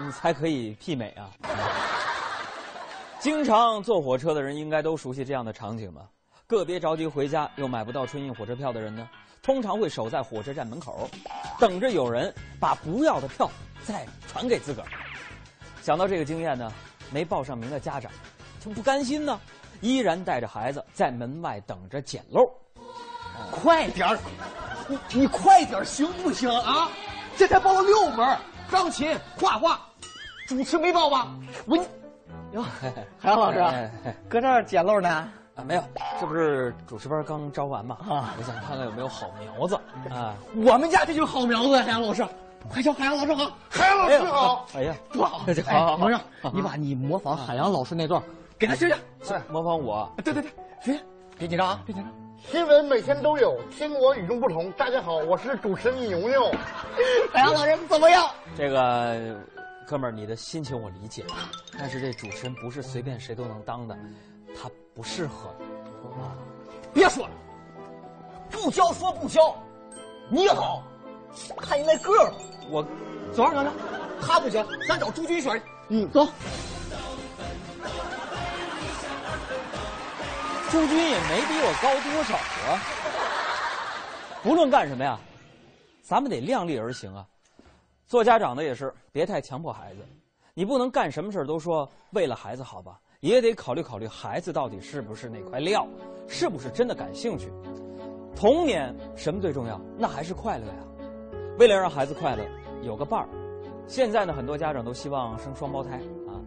[0.04, 1.30] 你才可以媲美啊。
[3.20, 6.08] 经常坐火车的人应该都熟悉这样的场景吧？
[6.46, 9.08] 个别着急回家又买不到春运火车票的人呢，
[9.42, 11.08] 通常会守在火车站门口，
[11.58, 13.50] 等着有人把不要的票
[13.84, 14.88] 再传给自个儿。
[15.82, 16.72] 想到这个经验呢，
[17.10, 18.12] 没报上名的家长
[18.60, 19.40] 就不甘心呢，
[19.80, 22.48] 依然带着孩子在门外等着捡漏。
[23.50, 24.18] 快点儿，
[24.88, 26.88] 你你快点儿行不行啊？
[27.36, 28.36] 这才报了六门，
[28.68, 29.80] 钢琴、画画，
[30.48, 31.28] 主持没报吧？
[31.66, 31.84] 我你
[32.52, 32.62] 哟，
[33.18, 33.90] 海洋老师
[34.28, 35.08] 搁这儿捡漏呢？
[35.54, 35.82] 啊，没有，
[36.20, 37.96] 这不是主持班刚招完吗？
[38.08, 39.76] 啊，我想看看有没有好苗子
[40.10, 40.34] 啊。
[40.56, 42.26] 我们家这就是好苗子，海洋老师，
[42.68, 45.42] 快叫海洋老师好，海洋老师好，哎呀，多好！
[45.46, 46.20] 这好好好王让，
[46.52, 48.20] 你把你模仿海洋老师那段
[48.58, 48.96] 给他学学。
[49.22, 50.10] 是模仿我。
[50.24, 50.50] 对对对，
[50.82, 51.00] 学学，
[51.38, 52.12] 别紧张啊，别紧张。
[52.50, 54.70] 新闻每天都有，听我与众不同。
[54.72, 56.50] 大家好，我是主持人牛牛。
[57.32, 58.28] 海洋老师怎么样？
[58.56, 59.36] 这个
[59.86, 61.24] 哥们儿，你的心情我理解，
[61.78, 63.96] 但是这主持人不是随便谁都能当的，
[64.56, 65.48] 他不适合
[66.20, 66.34] 啊。
[66.92, 67.30] 别说了，
[68.50, 69.54] 不教说不教，
[70.30, 70.82] 你好，
[71.56, 72.32] 看你那个儿，
[72.70, 72.82] 我
[73.32, 73.72] 走上走上，
[74.20, 75.62] 他不行，咱找朱军选去。
[75.90, 76.26] 嗯，走。
[80.70, 82.78] 朱军也没比我高多少啊。
[84.42, 85.18] 不论干什么呀，
[86.02, 87.26] 咱们得量力而行啊。
[88.06, 90.00] 做家长的也是，别太强迫孩子。
[90.54, 95.86] 你不能干什么事都说为了孩子好吧，也得考虑考虑孩子到底是不是那块料，
[96.26, 97.52] 是不是真的感兴趣。
[98.34, 99.80] 童年什么最重要？
[99.96, 100.84] 那还是快乐呀。
[101.58, 102.44] 为了让孩子快乐，
[102.82, 103.28] 有个伴儿。
[103.86, 105.96] 现在呢，很多家长都希望生双胞胎
[106.28, 106.38] 啊，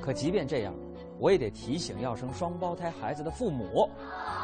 [0.00, 0.74] 可即便这样，
[1.24, 3.90] 我也得提醒要生双胞胎孩子的父母，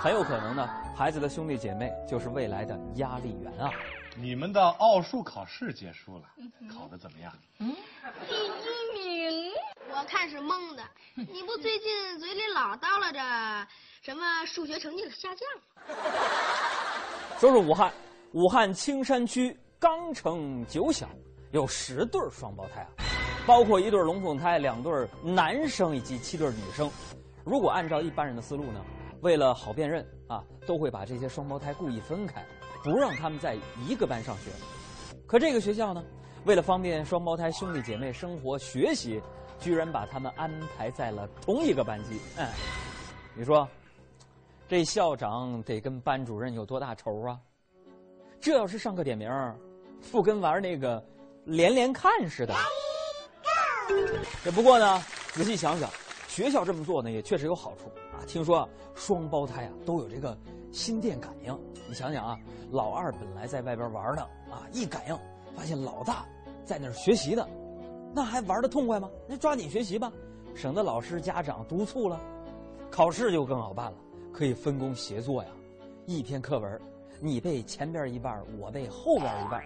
[0.00, 0.66] 很有可能呢，
[0.96, 3.70] 孩子的兄弟姐妹就是未来的压力源啊。
[4.16, 6.24] 你们的奥数考试结束了，
[6.72, 7.30] 考的怎么样？
[7.58, 7.76] 嗯，
[8.26, 8.48] 第一
[8.94, 9.52] 名。
[9.90, 10.82] 我看是蒙的。
[11.16, 13.68] 你不最近嘴里老叨唠着
[14.00, 15.96] 什么数学成绩下降？
[17.38, 17.92] 说说武汉，
[18.32, 21.06] 武汉青山区钢城九小
[21.52, 22.88] 有十对双胞胎啊，
[23.46, 26.90] 包括一对龙凤胎、两对男生以及七对女生。
[27.44, 28.84] 如果按照一般人的思路呢，
[29.22, 32.44] 为了好辨认啊，都会把这些双胞胎故意分开，
[32.84, 33.56] 不让他们在
[33.88, 34.50] 一个班上学。
[35.26, 36.04] 可这个学校呢，
[36.44, 39.20] 为了方便双胞胎兄弟姐妹生活学习，
[39.58, 42.20] 居然把他们安排在了同一个班级。
[42.36, 42.52] 哎，
[43.34, 43.66] 你说，
[44.68, 47.38] 这校长得跟班主任有多大仇啊？
[48.40, 49.28] 这要是上课点名，
[50.12, 51.02] 不跟玩那个
[51.44, 52.54] 连连看似的。
[54.42, 55.90] 这不过呢，仔细想想，
[56.28, 58.24] 学校这么做呢，也确实有好处啊。
[58.26, 60.36] 听说啊，双胞胎啊都有这个
[60.72, 61.58] 心电感应。
[61.88, 62.38] 你想想啊，
[62.70, 65.18] 老二本来在外边玩呢，啊，一感应
[65.54, 66.24] 发现老大
[66.64, 67.46] 在那儿学习呢，
[68.14, 69.10] 那还玩的痛快吗？
[69.28, 70.10] 那抓紧学习吧，
[70.54, 72.18] 省得老师家长督促了。
[72.90, 73.98] 考试就更好办了，
[74.32, 75.50] 可以分工协作呀。
[76.06, 76.80] 一篇课文，
[77.20, 79.62] 你背前边一半，我背后边一半。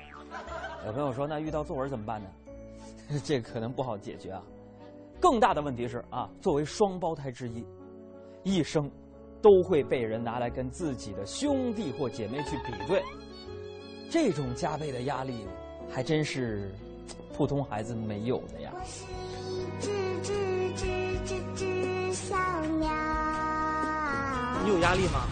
[0.87, 2.29] 有朋友说，那遇到作文怎么办呢？
[3.25, 4.43] 这可能不好解决啊。
[5.21, 7.65] 更大的问题是啊，作为双胞胎之一，
[8.43, 8.91] 一生
[9.41, 13.03] 都会被人拿来跟自己的兄弟或姐妹去比对，
[14.11, 15.47] 这种加倍的压力，
[15.91, 16.71] 还真是
[17.33, 18.73] 普通孩子没有的呀。
[18.75, 19.05] 我是
[19.51, 19.91] 一只
[20.23, 20.33] 只
[20.75, 20.85] 只
[21.25, 22.37] 只只小
[22.81, 22.89] 鸟。
[24.63, 25.27] 你有压力吗？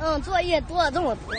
[0.00, 1.34] 嗯，作业多了这么多。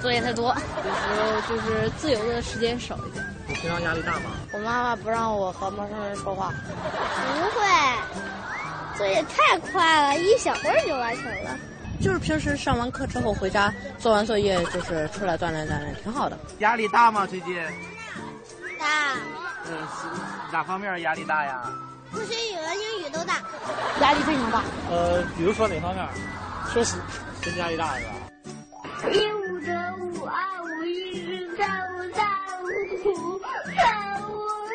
[0.00, 3.24] 作业太多，有时候就是自由的时间少一点。
[3.46, 4.30] 你平常压力大吗？
[4.52, 6.52] 我妈妈不让我和陌生人说话。
[6.52, 11.56] 不会，作业太快了，一小会儿就完成了。
[12.00, 16.38] 就是平时上完课之后回家做完作业，就是出来锻炼锻炼，挺好的。
[16.58, 17.26] 压力大吗？
[17.26, 17.56] 最近？
[18.78, 19.14] 大。
[19.66, 19.76] 嗯，
[20.52, 21.62] 哪方面压力大呀？
[22.12, 23.34] 数学、语文、英语都大。
[24.00, 24.62] 压力非常大。
[24.90, 26.06] 呃，比如说哪方面？
[26.72, 26.96] 学习，
[27.42, 28.12] 真压力大是吧？
[29.10, 29.18] 一
[33.02, 34.66] 苦，看我五，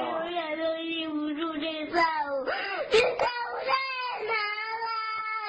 [0.00, 2.44] 永远都记不住这三五，
[2.90, 3.70] 这三五太
[4.26, 4.32] 难
[4.82, 4.86] 了，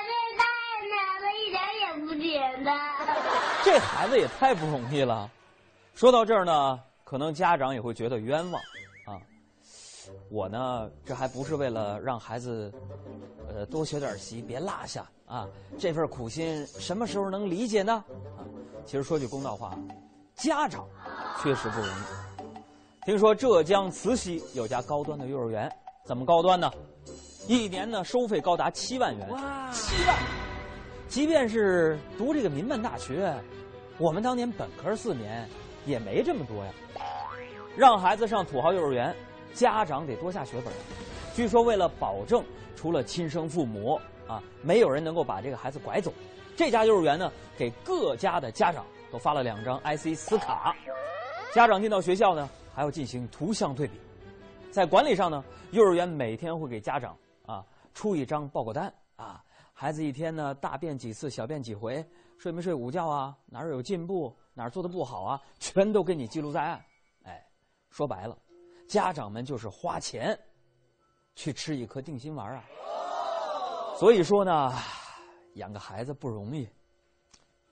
[0.08, 0.42] 这太
[0.90, 2.72] 难了，一点也不简单。
[3.64, 5.30] 这孩子也太不容易了。
[5.96, 8.62] 说到这儿呢，可能家长也会觉得冤枉，
[9.06, 9.22] 啊，
[10.30, 12.74] 我呢，这还不是为了让孩子，
[13.48, 15.48] 呃，多学点习，别落下啊，
[15.78, 18.04] 这份苦心什么时候能理解呢？
[18.86, 19.78] 其实说句公道话，
[20.36, 20.86] 家长
[21.42, 23.06] 确实不容易。
[23.06, 25.72] 听说浙江慈溪有家高端的幼儿园，
[26.06, 26.72] 怎么高端呢？
[27.48, 29.28] 一年呢收费高达七万元，
[29.72, 30.16] 七万！
[31.08, 33.34] 即便是读这个民办大学，
[33.98, 35.48] 我们当年本科四年
[35.86, 36.72] 也没这么多呀。
[37.76, 39.14] 让孩子上土豪幼儿园，
[39.54, 40.74] 家长得多下血本。
[41.36, 42.44] 据说为了保证
[42.76, 46.14] 除了亲生父母啊，没有人能够把这个孩子拐走，
[46.56, 50.76] 这家幼儿园呢给各家的家长都发了两张 IC 磁卡，
[51.54, 54.00] 家长进到学校呢还要进行图像对比。
[54.72, 59.44] 在管理上呢，幼儿园每天会给家长啊出一张报告单啊，
[59.74, 62.04] 孩子一天呢大便几次，小便几回，
[62.38, 66.84] 睡没睡午觉啊，哪儿有进步，哪儿做的不好啊，全都给你记录在案。
[67.24, 67.44] 哎，
[67.90, 68.38] 说白了，
[68.88, 70.38] 家长们就是花钱
[71.36, 72.64] 去吃一颗定心丸啊。
[74.00, 74.74] 所以说呢，
[75.56, 76.68] 养个孩子不容易，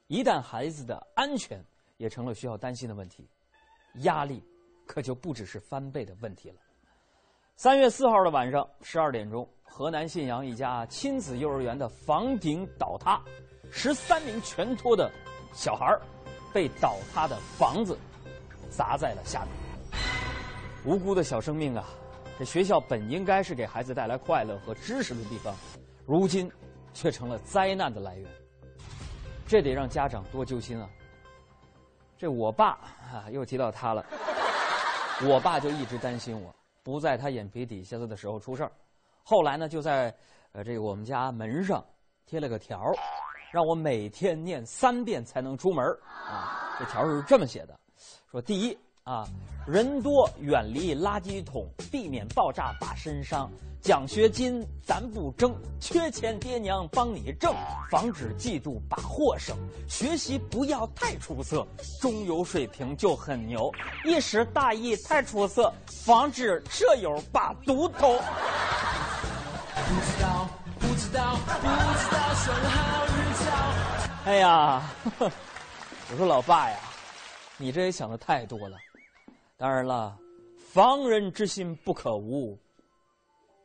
[0.07, 1.63] 一旦孩子的安全
[1.97, 3.27] 也成了需要担心的问题，
[4.03, 4.43] 压力
[4.85, 6.55] 可就不只是翻倍的问题了。
[7.55, 13.21] 三月四号的晚上十二点钟，河南信阳一家亲子幼儿园的房顶倒塌，
[13.71, 15.11] 十三名全托的
[15.53, 15.95] 小孩
[16.53, 17.97] 被倒塌的房子
[18.69, 19.51] 砸在了下面。
[20.85, 21.85] 无辜的小生命啊！
[22.39, 25.55] 这学校本应该是给孩子带来快乐和知识的地方，
[26.07, 26.51] 如今
[26.93, 28.29] 却成了灾难的来源。
[29.47, 30.89] 这得让家长多揪心啊！
[32.17, 32.69] 这我爸
[33.11, 34.05] 啊，又提到他了。
[35.23, 36.55] 我爸就一直担心我。
[36.83, 38.71] 不在他眼皮底下的时候出事儿，
[39.23, 40.11] 后来呢，就在
[40.51, 41.85] 呃这个我们家门上
[42.25, 42.81] 贴了个条
[43.51, 45.85] 让我每天念三遍才能出门
[46.27, 46.75] 啊。
[46.79, 47.79] 这条是这么写的：
[48.31, 49.27] 说第一啊，
[49.65, 53.49] 人多远离垃圾桶，避免爆炸把身伤。
[53.81, 57.51] 奖学金咱不争，缺钱爹娘帮你挣，
[57.89, 59.57] 防止嫉妒把货省。
[59.87, 61.65] 学习不要太出色，
[61.99, 63.71] 中游水平就很牛。
[64.05, 65.73] 一时大意太出色，
[66.05, 68.19] 防止舍友把毒偷。
[69.73, 70.47] 不知道，
[70.79, 73.49] 不知道，不知道生好日早。
[74.25, 74.83] 哎呀，
[75.17, 76.77] 我说老爸呀，
[77.57, 78.77] 你这也想的太多了。
[79.61, 80.17] 当然了，
[80.57, 82.57] 防人之心不可无。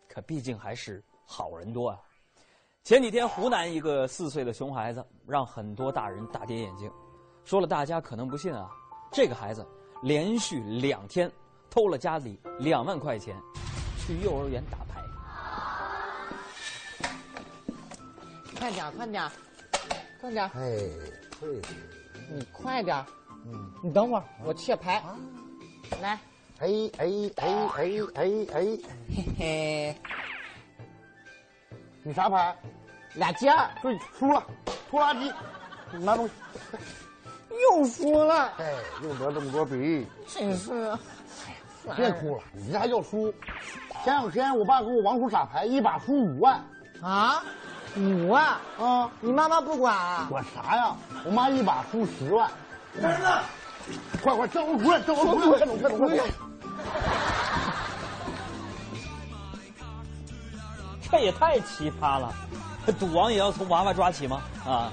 [0.07, 1.99] 可毕竟还是好人多啊！
[2.85, 6.93] 前几天湖南一个四岁的熊孩子让很多大人大跌眼镜，
[7.47, 8.71] 说了大家可能不信啊，
[9.11, 9.67] 这个孩子
[10.03, 11.33] 连续两天
[11.71, 13.35] 偷了家里两万块钱，
[13.99, 15.03] 去幼儿园打牌。
[18.59, 19.31] 快点，快点，
[20.21, 20.45] 快点！
[20.51, 20.77] 哎，
[21.41, 21.63] 对，
[22.31, 23.03] 你快点，
[23.47, 25.03] 嗯，你等会儿，我切牌，
[26.01, 26.19] 来。
[26.59, 26.69] 哎
[26.99, 27.07] 哎
[27.37, 28.25] 哎哎哎
[28.55, 28.79] 哎，
[29.15, 29.97] 嘿嘿，
[32.03, 32.57] 你啥牌？
[33.15, 34.43] 俩尖儿，对，输了，
[34.91, 35.33] 拖拉机，
[35.93, 36.33] 拿东西，
[37.79, 38.53] 又输了。
[38.59, 40.97] 哎，又得这么多笔，真是。
[41.97, 43.33] 别哭了，你这还叫输？
[44.03, 46.63] 前两天我爸给我王叔打牌，一把输五万。
[47.01, 47.43] 啊？
[47.97, 48.57] 五万？
[48.79, 49.11] 啊？
[49.21, 50.27] 你妈妈不管啊？
[50.31, 50.97] 管啥呀？
[51.25, 52.51] 我妈一把输十万。
[53.03, 53.27] 儿子，
[54.23, 56.25] 快快叫我主任，叫我主任，快走，快走，快走。
[61.11, 62.35] 这也太奇葩了！
[62.99, 64.43] 赌王也要从娃娃抓起吗？
[64.65, 64.93] 啊，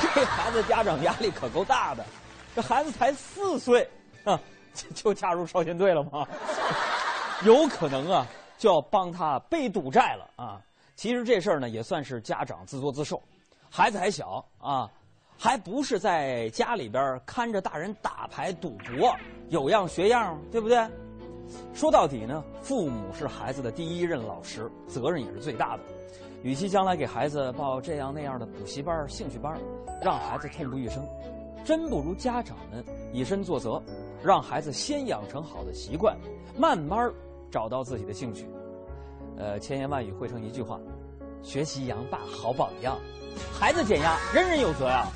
[0.00, 2.04] 这孩子家长压力可够大的。
[2.54, 3.88] 这孩子才四岁，
[4.24, 4.38] 啊，
[4.94, 6.26] 就加入少先队了吗？
[7.44, 8.26] 有可能啊，
[8.56, 10.60] 就要帮他背赌债了啊！
[10.94, 13.22] 其实这事儿呢，也算是家长自作自受。
[13.70, 14.90] 孩子还小啊，
[15.42, 19.12] 还不是在家里边看着大人打牌赌博，
[19.48, 20.78] 有样学样，对不对？
[21.74, 25.82] 说到底呢，父母是孩子的第一任老师，责任也是最大的。
[26.44, 29.60] 与其将来给孩子报这样那样的补习班、兴趣班，
[30.00, 31.04] 让孩子痛不欲生，
[31.64, 33.82] 真不如家长们以身作则，
[34.22, 36.16] 让孩子先养成好的习惯，
[36.56, 37.12] 慢慢
[37.50, 38.46] 找到自己的兴趣。
[39.36, 40.78] 呃，千言万语汇成一句话：
[41.42, 42.98] 学习杨爸好榜样，
[43.58, 45.06] 孩子减压，人人有责呀。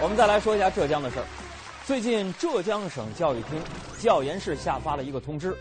[0.00, 1.26] 我们再来说一下浙江的事儿。
[1.84, 3.60] 最近，浙江省教育厅
[3.98, 5.54] 教研室下发了一个通知，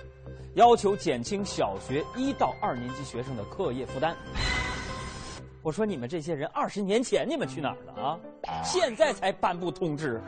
[0.55, 4.15] 要求减轻小学一到二年级学生的课业负担。
[5.61, 8.17] 我说你们这些人，二十年前你们去哪儿了啊？
[8.63, 10.19] 现在才颁布通知，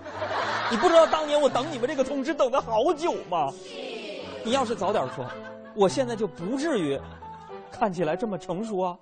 [0.70, 3.52] 你不知道当年我等你们这个通知等的好久吗？
[4.44, 5.26] 你要是早点说，
[5.76, 7.00] 我现在就不至于
[7.72, 8.98] 看起来这么成熟啊！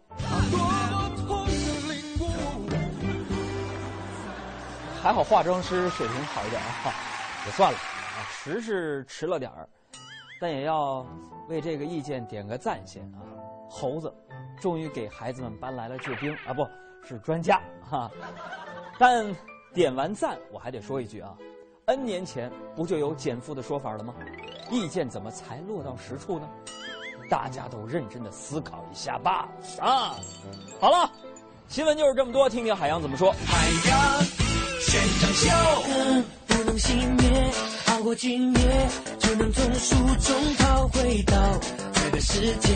[5.01, 6.93] 还好化妆师水平好一点啊，
[7.45, 7.77] 也算了，
[8.31, 9.67] 迟是迟了点儿，
[10.39, 11.05] 但也要
[11.49, 13.19] 为这个意见点个赞先啊。
[13.69, 14.13] 猴子
[14.59, 16.67] 终于给孩子们搬来了救兵啊，不
[17.03, 17.59] 是专家
[17.89, 18.11] 哈，
[18.99, 19.25] 但
[19.73, 21.35] 点完赞我还得说一句啊
[21.85, 24.13] ，N 年前不就有减负的说法了吗？
[24.71, 26.47] 意见怎么才落到实处呢？
[27.29, 29.47] 大家都认真的思考一下吧。
[29.79, 30.15] 啊，
[30.79, 31.09] 好了，
[31.67, 33.31] 新闻就是这么多，听听海洋怎么说。
[33.45, 34.23] 海洋
[34.79, 35.49] 现场秀，
[36.47, 37.51] 不能熄灭，
[37.87, 41.35] 熬过今夜，就能从书中逃回到
[41.93, 42.69] 这个世界。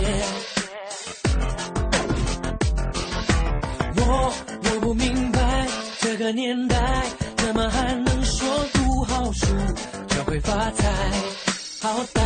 [3.98, 4.34] 我
[4.64, 5.68] 我不明白，
[6.00, 7.06] 这个年代
[7.38, 9.48] 怎么还能说读好书
[10.08, 11.12] 就会发财？
[11.86, 12.20] 好歹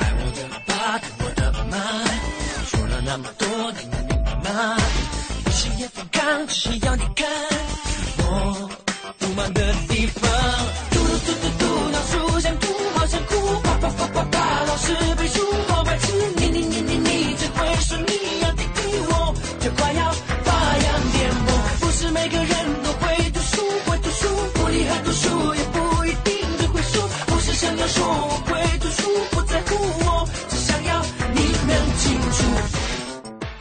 [0.00, 1.40] 爱我的爸，疼我的
[1.70, 1.76] 妈，
[2.66, 4.76] 说了那么多，你能明白吗？
[5.44, 7.24] 不是也反抗，只是要你看
[8.18, 8.68] 我
[9.16, 10.87] 不满的地方。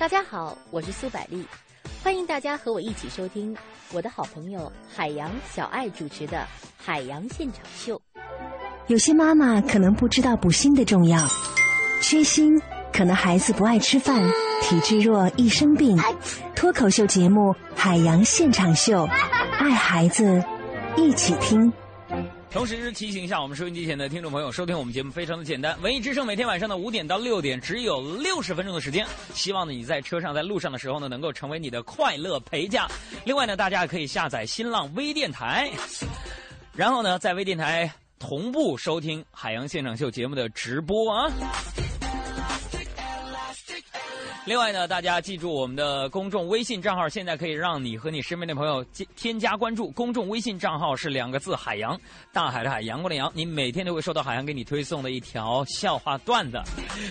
[0.08, 1.46] 大家好，我是苏百丽，
[2.02, 3.54] 欢迎大家和我一起收听
[3.92, 6.38] 我的好朋友海洋小爱主持的
[6.78, 8.02] 《海洋现场秀》。
[8.88, 11.28] 有些妈妈可能不知道补锌的重要，
[12.02, 12.58] 缺锌
[12.94, 14.24] 可能孩子不爱吃饭，
[14.62, 16.00] 体质弱易生病。
[16.56, 19.06] 脱口秀节目《海洋现场秀》，
[19.60, 20.42] 爱孩子，
[20.96, 21.74] 一起听。
[22.58, 25.80] 同时提醒一下我们收音机前的听众朋友，收听我们节目非常的简单。
[25.84, 29.06] 文艺之声每天晚上的五点到六点，只有六十分钟的时间。
[29.36, 32.88] 希望呢你在车上、在路上的时候呢，能够成为你的快乐陪驾。
[33.26, 35.70] 另外呢，大家可以下载新浪微电台，
[36.74, 41.32] 然后呢，在微电台同步收听《海洋现场秀》节目的直播啊。
[44.48, 49.92] 另外呢，大家记住我们的公众微信账号，现在可以让你和你身边的朋友添添加关注。
[49.92, 52.00] 公众微信账号是两个字：海洋，
[52.32, 53.30] 大海的海，阳光的阳。
[53.36, 56.62] 你每天都会收到海洋给你推送的一条笑话段子。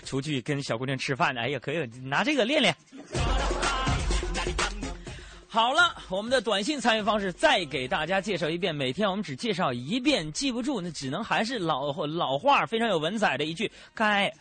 [0.02, 2.74] 出去跟小姑娘吃饭，哎呀，可以拿这个练练。
[5.46, 8.74] 好了，我们的短信参与方式再给大家介绍一遍。
[8.74, 14.32] 每天我们只介绍一遍，记不住那只能还是老老话，非常有文采的一句“该”。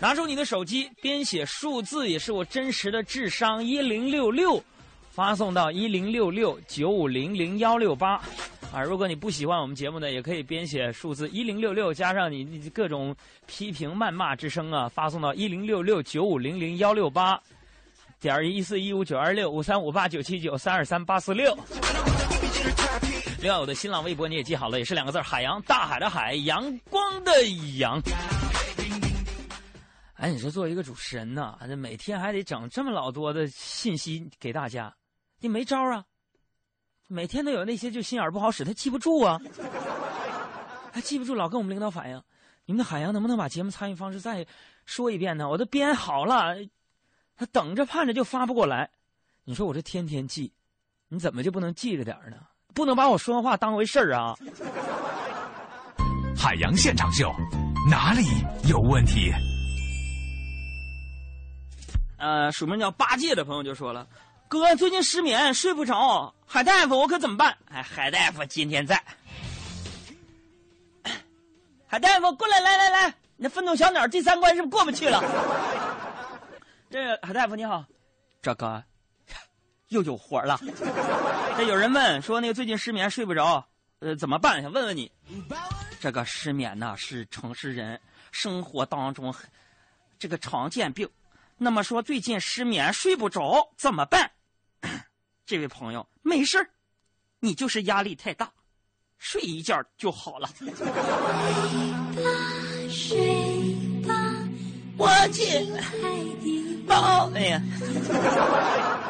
[0.00, 4.62] 拿出你的手机，编写数字也是我真实的智商一零六六，
[5.10, 8.14] 发送到一零六六九五零零幺六八。
[8.72, 13.14] 啊，如果你不喜欢我们节目呢，也可以编写数字一零六六加上你你各种
[13.46, 17.38] 批评谩骂之声啊，发送到一零六六九五零零幺六八。
[18.20, 21.56] 点一四一五九二六五三五八九七九三二三八四六。
[23.42, 27.32] 另外，我的新浪微博你也记好了，也是两个字：海洋，大海的海，阳光的
[27.78, 28.00] 阳。
[30.20, 34.94] 哎，你说作为一个主持人呐，这每天还得整这么老多的信息给大家，
[35.38, 36.04] 你没招啊？
[37.08, 39.40] 每天都有那些就心眼不好使，他记不住啊，
[40.92, 42.22] 还记不住，老跟我们领导反映，
[42.66, 44.46] 你们的海洋能不能把节目参与方式再
[44.84, 45.48] 说一遍呢？
[45.48, 46.54] 我都编好了，
[47.34, 48.90] 他等着盼着就发不过来。
[49.44, 50.52] 你说我这天天记，
[51.08, 52.36] 你怎么就不能记着点呢？
[52.74, 54.34] 不能把我说的话当回事儿啊！
[56.36, 57.32] 海洋现场秀，
[57.90, 58.22] 哪里
[58.68, 59.32] 有问题？
[62.20, 64.06] 呃，署名叫八戒的朋友就说了
[64.46, 69.02] ：“哥，最近失眠，睡不着，海大夫，我可怎么办？”哎，海大夫今天在。
[71.86, 75.18] 海大夫，过来，来来来，你那愤怒小鸟第三关是不是过不去了？
[76.90, 77.86] 这海大夫你好，
[78.42, 78.84] 这个
[79.88, 80.60] 又有活了。
[81.56, 83.66] 这有人问说那个最近失眠睡不着，
[84.00, 84.60] 呃，怎么办？
[84.60, 85.10] 想问问你，
[85.98, 87.98] 这个失眠呢是城市人
[88.30, 89.34] 生活当中
[90.18, 91.08] 这个常见病。
[91.62, 94.30] 那么说最近失眠睡不着怎么办？
[95.44, 96.70] 这位朋友没事，
[97.38, 98.50] 你就是压力太大，
[99.18, 100.48] 睡一觉就好了。
[102.88, 103.76] 睡
[104.08, 104.14] 吧，
[104.96, 105.66] 我去，
[106.86, 107.62] 宝，哎呀！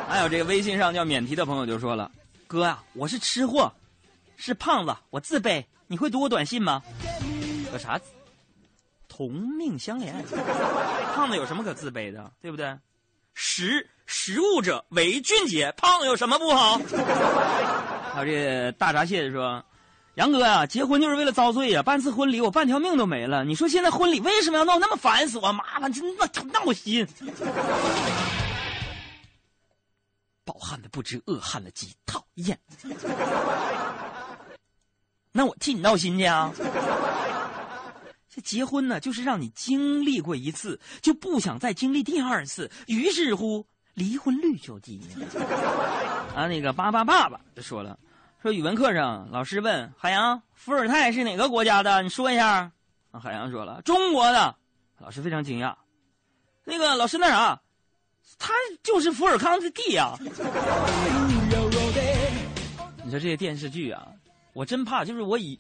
[0.09, 2.11] 还有这个微信上叫免提的朋友就说了
[2.48, 3.72] ：“哥啊、我是吃货，
[4.36, 6.82] 是胖子，我自卑，你会读我短信吗？”
[7.72, 8.01] 有啥？
[9.20, 10.14] 同命相连，
[11.14, 12.74] 胖子有什么可自卑的，对不对？
[13.34, 16.78] 食食物者为俊杰，胖有什么不好？
[18.14, 19.62] 还有这大闸蟹说
[20.16, 23.44] ：“杨哥呀、结婚就是为了遭罪呀、办次婚礼我半条命都没了。
[23.44, 27.06] 你说现在婚礼为什么要弄那么繁琐、麻烦，真那闹心。”
[30.46, 32.58] 饱汉子不知饿汉子饥，讨厌。
[35.30, 36.50] 那我替你闹心去啊！
[38.41, 45.01] 结婚呢，就是让你经历过一次，就不想再经历第二次，于是乎离婚率就低。
[46.34, 47.99] 啊，那个巴巴爸爸就说了，
[48.43, 52.03] 说语文课上老师问海洋，伏尔泰是哪个国家的？
[52.03, 52.72] 你说一下。
[53.11, 54.57] 啊，海洋说了，中国的。
[54.99, 55.74] 老师非常惊讶，
[56.62, 57.59] 那个老师那啥，
[58.38, 60.14] 他就是伏尔康的弟呀。
[63.03, 64.07] 你说这些电视剧啊，
[64.53, 65.59] 我真怕，就是我以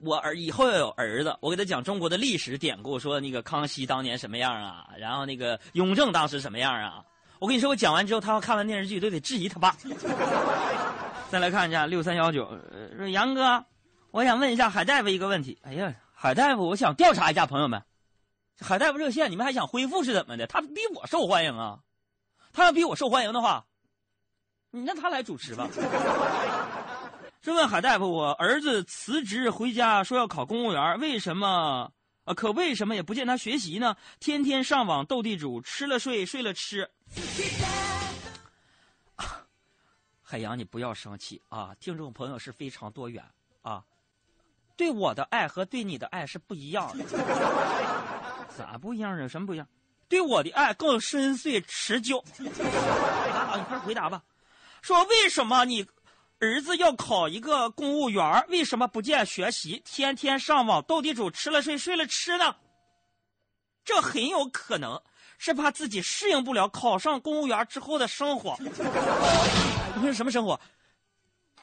[0.00, 7.04] 我儿以后要有儿子，我给他讲中国的历史典故，说那个康熙当年什么样啊，然后那个雍正当时什么样啊。
[7.40, 9.76] 我跟你说，我讲完之后，他要看完电视剧都得质疑他爸。
[11.30, 12.48] 再来看一下六三幺九，
[12.96, 13.64] 说杨哥，
[14.10, 15.58] 我想问一下海大夫一个问题。
[15.62, 17.82] 哎呀，海大夫，我想调查一下朋友们。
[18.60, 20.46] 海大夫热线，你们还想恢复是怎么的？
[20.46, 21.78] 他比我受欢迎啊！
[22.52, 23.64] 他要比我受欢迎的话，
[24.72, 25.68] 你让他来主持吧。
[27.40, 31.92] 是问海大夫，我儿子辞职回家说要考公务员，为什么？
[32.24, 33.96] 啊，可为什么也不见他学习呢？
[34.18, 36.90] 天天上网斗地主，吃了睡，睡了吃。
[40.20, 41.74] 海洋，你不要生气啊！
[41.80, 43.24] 听众朋友是非常多元
[43.62, 43.82] 啊，
[44.76, 47.04] 对我的爱和对你的爱是不一样的。
[48.54, 49.28] 咋不一样呢？
[49.28, 49.66] 什么不一样？
[50.06, 52.22] 对我的爱更深邃持久。
[53.32, 54.22] 啊，你快回答吧。
[54.82, 55.86] 说为什么你
[56.40, 58.44] 儿子要考一个公务员？
[58.48, 62.54] 为什么不见学习，天天上网斗地主，吃了睡，睡了吃呢？
[63.84, 65.00] 这很有可能
[65.36, 68.56] 是怕自己适应不了考上公务员之后的生活。
[69.96, 70.60] 你说什么生活？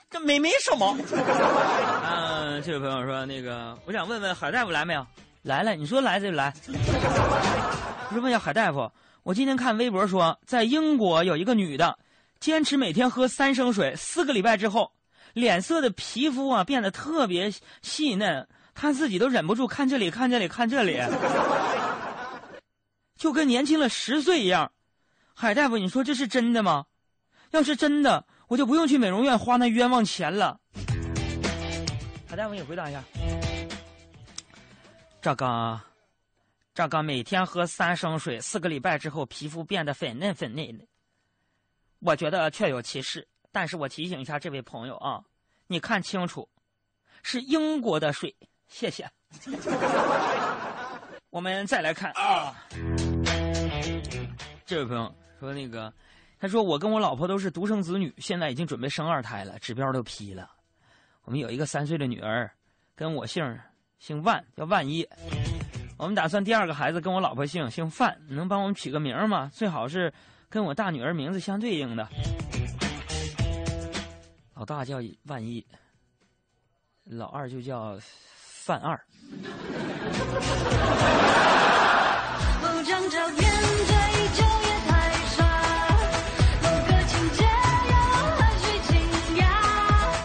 [0.10, 0.98] 这没没什么。
[2.06, 5.08] 嗯，这位朋友说，那个我想问问海大夫来没有？
[5.44, 6.54] 来了，你说来就来。
[6.68, 8.92] 我说问一下海大夫，
[9.24, 11.98] 我今天看微博说，在英国有一个女的，
[12.40, 14.92] 坚持每天喝三升水，四个礼拜之后，
[15.34, 21.02] 脸色的皮肤啊变得特别细嫩，他自己都忍不住看这里看这里看这里，
[23.18, 24.72] 就跟年轻了十岁一样。
[25.34, 26.86] 海大夫，你说这是真的吗？
[27.52, 30.60] 要是真的，我就不用去美容院花那冤枉钱了。
[32.28, 33.04] 海大夫，你回答一下。
[35.22, 35.80] 赵刚，
[36.74, 40.86] 赵刚每天喝三升水，四个礼拜之后皮肤变得粉嫩粉嫩的，
[42.00, 43.28] 我觉得确有其事。
[43.52, 45.24] 但是我提醒一下这位朋友啊，
[45.68, 46.48] 你看清楚，
[47.24, 48.36] 是英国的税。
[48.68, 49.10] 谢谢。
[51.30, 52.56] 我们再来看啊，
[54.66, 55.94] 这位朋友说那个，
[56.40, 60.50] 他说我跟我老婆都是独生子女，现在已经准备生二胎了，指标都批了。
[61.24, 62.52] 我们有一个三岁的女儿，
[62.96, 63.60] 跟我姓。
[63.98, 65.08] 姓万，叫万一。
[65.98, 68.18] 我们打算第二个孩子跟我老婆姓，姓范。
[68.28, 69.50] 能帮我们取个名吗？
[69.54, 70.14] 最好是
[70.56, 72.08] 跟我大女儿名字相对应的。
[74.54, 75.62] 老大叫万一，
[77.04, 78.00] 老二就叫
[78.38, 78.98] 范二。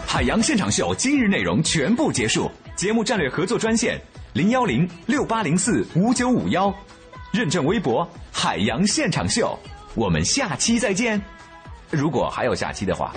[0.07, 2.49] 海洋现场秀今日内容全部结束。
[2.77, 3.99] 节目战略合作专线
[4.31, 6.73] 零幺零六八零四五九五幺，
[7.33, 9.59] 认证微博海洋现场秀。
[9.95, 11.21] 我们下期再见。
[11.89, 13.11] 如果还有下期的话。